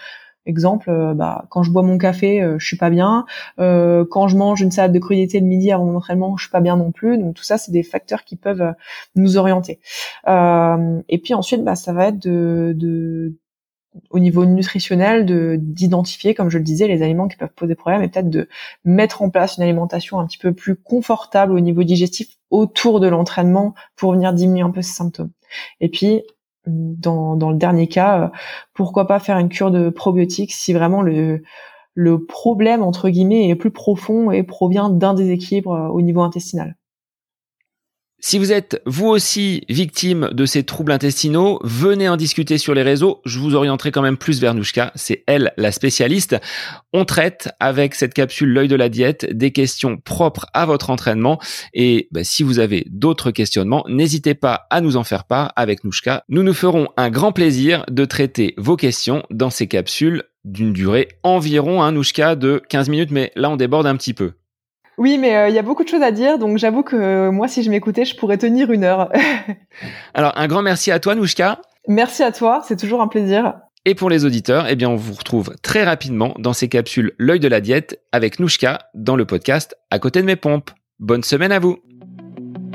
Exemple, 0.46 0.88
euh, 0.88 1.12
bah, 1.12 1.44
quand 1.50 1.62
je 1.62 1.70
bois 1.70 1.82
mon 1.82 1.98
café, 1.98 2.42
euh, 2.42 2.58
je 2.58 2.66
suis 2.66 2.78
pas 2.78 2.88
bien. 2.88 3.26
Euh, 3.58 4.06
quand 4.10 4.26
je 4.26 4.36
mange 4.36 4.62
une 4.62 4.70
salade 4.70 4.92
de 4.92 4.98
crudités 4.98 5.38
le 5.38 5.46
midi 5.46 5.70
avant 5.70 5.84
mon 5.84 5.96
entraînement, 5.96 6.36
je 6.36 6.44
suis 6.44 6.50
pas 6.50 6.60
bien 6.60 6.76
non 6.76 6.92
plus. 6.92 7.18
Donc 7.18 7.34
tout 7.34 7.42
ça, 7.42 7.58
c'est 7.58 7.72
des 7.72 7.82
facteurs 7.82 8.24
qui 8.24 8.36
peuvent 8.36 8.74
nous 9.16 9.36
orienter. 9.36 9.80
et 10.26 11.18
puis 11.22 11.34
ensuite, 11.34 11.62
bah, 11.62 11.76
ça 11.76 11.92
va 11.92 12.08
être 12.08 12.18
de 12.18 13.34
au 14.10 14.18
niveau 14.18 14.44
nutritionnel 14.44 15.26
de 15.26 15.56
d'identifier, 15.58 16.34
comme 16.34 16.48
je 16.48 16.58
le 16.58 16.64
disais, 16.64 16.86
les 16.88 17.02
aliments 17.02 17.28
qui 17.28 17.36
peuvent 17.36 17.52
poser 17.54 17.74
problème 17.74 18.02
et 18.02 18.08
peut-être 18.08 18.30
de 18.30 18.48
mettre 18.84 19.22
en 19.22 19.30
place 19.30 19.56
une 19.56 19.64
alimentation 19.64 20.20
un 20.20 20.26
petit 20.26 20.38
peu 20.38 20.52
plus 20.52 20.76
confortable 20.76 21.52
au 21.52 21.60
niveau 21.60 21.82
digestif 21.82 22.36
autour 22.50 23.00
de 23.00 23.08
l'entraînement 23.08 23.74
pour 23.96 24.12
venir 24.12 24.32
diminuer 24.32 24.62
un 24.62 24.70
peu 24.70 24.82
ces 24.82 24.92
symptômes. 24.92 25.30
Et 25.80 25.88
puis 25.88 26.22
dans, 26.66 27.36
dans 27.36 27.50
le 27.50 27.56
dernier 27.56 27.88
cas, 27.88 28.22
euh, 28.22 28.28
pourquoi 28.74 29.06
pas 29.06 29.18
faire 29.18 29.38
une 29.38 29.48
cure 29.48 29.70
de 29.70 29.90
probiotiques 29.90 30.52
si 30.52 30.72
vraiment 30.72 31.02
le 31.02 31.42
le 31.94 32.24
problème 32.24 32.82
entre 32.82 33.08
guillemets 33.08 33.48
est 33.48 33.56
plus 33.56 33.70
profond 33.70 34.30
et 34.30 34.42
provient 34.42 34.90
d'un 34.90 35.14
déséquilibre 35.14 35.72
euh, 35.72 35.88
au 35.88 36.00
niveau 36.00 36.22
intestinal. 36.22 36.76
Si 38.22 38.38
vous 38.38 38.52
êtes 38.52 38.82
vous 38.84 39.06
aussi 39.06 39.62
victime 39.70 40.28
de 40.32 40.44
ces 40.44 40.62
troubles 40.62 40.92
intestinaux, 40.92 41.58
venez 41.64 42.06
en 42.06 42.18
discuter 42.18 42.58
sur 42.58 42.74
les 42.74 42.82
réseaux. 42.82 43.22
Je 43.24 43.38
vous 43.38 43.54
orienterai 43.54 43.92
quand 43.92 44.02
même 44.02 44.18
plus 44.18 44.42
vers 44.42 44.52
Nouchka. 44.52 44.92
C'est 44.94 45.24
elle 45.26 45.52
la 45.56 45.72
spécialiste. 45.72 46.36
On 46.92 47.06
traite 47.06 47.48
avec 47.60 47.94
cette 47.94 48.12
capsule 48.12 48.50
l'œil 48.50 48.68
de 48.68 48.76
la 48.76 48.90
diète 48.90 49.26
des 49.34 49.52
questions 49.52 49.96
propres 49.96 50.46
à 50.52 50.66
votre 50.66 50.90
entraînement. 50.90 51.40
Et 51.72 52.08
bah, 52.10 52.22
si 52.22 52.42
vous 52.42 52.58
avez 52.58 52.86
d'autres 52.90 53.30
questionnements, 53.30 53.84
n'hésitez 53.88 54.34
pas 54.34 54.66
à 54.68 54.82
nous 54.82 54.98
en 54.98 55.04
faire 55.04 55.24
part 55.24 55.52
avec 55.56 55.82
Nouchka. 55.84 56.22
Nous 56.28 56.42
nous 56.42 56.54
ferons 56.54 56.88
un 56.98 57.08
grand 57.08 57.32
plaisir 57.32 57.86
de 57.90 58.04
traiter 58.04 58.52
vos 58.58 58.76
questions 58.76 59.24
dans 59.30 59.50
ces 59.50 59.66
capsules 59.66 60.24
d'une 60.44 60.74
durée 60.74 61.08
environ, 61.22 61.82
hein, 61.82 61.92
Nouchka, 61.92 62.36
de 62.36 62.62
15 62.68 62.90
minutes, 62.90 63.10
mais 63.12 63.32
là 63.34 63.48
on 63.48 63.56
déborde 63.56 63.86
un 63.86 63.96
petit 63.96 64.14
peu. 64.14 64.32
Oui, 64.98 65.18
mais 65.18 65.36
euh, 65.36 65.48
il 65.48 65.54
y 65.54 65.58
a 65.58 65.62
beaucoup 65.62 65.84
de 65.84 65.88
choses 65.88 66.02
à 66.02 66.10
dire, 66.10 66.38
donc 66.38 66.58
j'avoue 66.58 66.82
que 66.82 66.96
euh, 66.96 67.30
moi, 67.30 67.48
si 67.48 67.62
je 67.62 67.70
m'écoutais, 67.70 68.04
je 68.04 68.16
pourrais 68.16 68.38
tenir 68.38 68.70
une 68.70 68.84
heure. 68.84 69.10
Alors, 70.14 70.32
un 70.36 70.46
grand 70.46 70.62
merci 70.62 70.90
à 70.90 70.98
toi, 71.00 71.14
Nouchka. 71.14 71.60
Merci 71.88 72.22
à 72.22 72.32
toi, 72.32 72.62
c'est 72.66 72.76
toujours 72.76 73.00
un 73.00 73.08
plaisir. 73.08 73.54
Et 73.86 73.94
pour 73.94 74.10
les 74.10 74.26
auditeurs, 74.26 74.66
eh 74.68 74.76
bien, 74.76 74.90
on 74.90 74.96
vous 74.96 75.14
retrouve 75.14 75.54
très 75.62 75.84
rapidement 75.84 76.34
dans 76.38 76.52
ces 76.52 76.68
capsules 76.68 77.12
L'œil 77.18 77.40
de 77.40 77.48
la 77.48 77.62
diète 77.62 78.02
avec 78.12 78.38
Nouchka 78.38 78.78
dans 78.94 79.16
le 79.16 79.24
podcast 79.24 79.74
À 79.90 79.98
côté 79.98 80.20
de 80.20 80.26
mes 80.26 80.36
pompes. 80.36 80.70
Bonne 80.98 81.22
semaine 81.22 81.50
à 81.50 81.58
vous. 81.58 81.78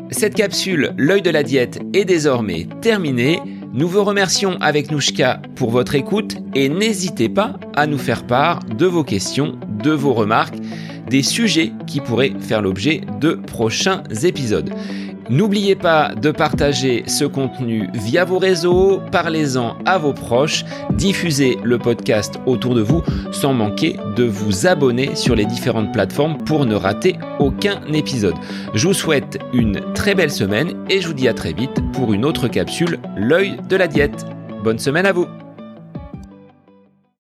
Cette 0.10 0.34
capsule 0.34 0.94
L'œil 0.98 1.22
de 1.22 1.30
la 1.30 1.44
diète 1.44 1.80
est 1.94 2.06
désormais 2.06 2.68
terminée. 2.82 3.40
Nous 3.72 3.88
vous 3.88 4.04
remercions 4.04 4.58
avec 4.62 4.90
Nouchka 4.90 5.42
pour 5.56 5.70
votre 5.70 5.94
écoute 5.94 6.38
et 6.56 6.70
n'hésitez 6.70 7.30
pas 7.30 7.60
à 7.76 7.86
nous 7.86 8.00
faire 8.00 8.26
part 8.26 8.64
de 8.64 8.88
vos 8.88 9.04
questions, 9.04 9.60
de 9.68 9.92
vos 9.92 10.14
remarques, 10.14 10.58
des 11.10 11.24
sujets 11.24 11.72
qui 11.88 12.00
pourraient 12.02 12.34
faire 12.40 12.62
l'objet 12.62 13.02
de 13.20 13.34
prochains 13.34 14.04
épisodes. 14.24 14.72
N'oubliez 15.30 15.76
pas 15.76 16.14
de 16.14 16.30
partager 16.30 17.04
ce 17.08 17.26
contenu 17.26 17.90
via 17.96 18.26
vos 18.26 18.38
réseaux, 18.38 19.02
parlez-en 19.12 19.76
à 19.86 19.98
vos 19.98 20.14
proches, 20.14 20.64
diffusez 20.92 21.58
le 21.64 21.80
podcast 21.80 22.40
autour 22.46 22.76
de 22.76 22.82
vous 22.82 23.02
sans 23.32 23.54
manquer 23.54 23.98
de 24.16 24.24
vous 24.24 24.68
abonner 24.68 25.16
sur 25.16 25.36
les 25.36 25.46
différentes 25.46 25.92
plateformes 25.92 26.38
pour 26.38 26.68
ne 26.68 26.76
rater 26.76 27.16
aucun 27.40 27.82
épisode. 27.92 28.36
Je 28.76 28.88
vous 28.88 28.94
souhaite 28.94 29.40
une 29.52 29.82
très 29.96 30.14
belle 30.14 30.32
semaine 30.32 30.76
et 30.90 31.02
je 31.02 31.08
vous 31.08 31.14
dis 31.14 31.28
à 31.28 31.34
très 31.34 31.54
vite 31.54 31.82
pour 31.94 32.14
une 32.14 32.24
autre 32.24 32.48
capsule, 32.48 33.00
l'œil 33.18 33.58
de 33.68 33.76
la 33.76 33.88
diète. 33.88 34.26
Bonne 34.64 34.80
semaine 34.80 35.08
à 35.08 35.12
vous 35.12 35.26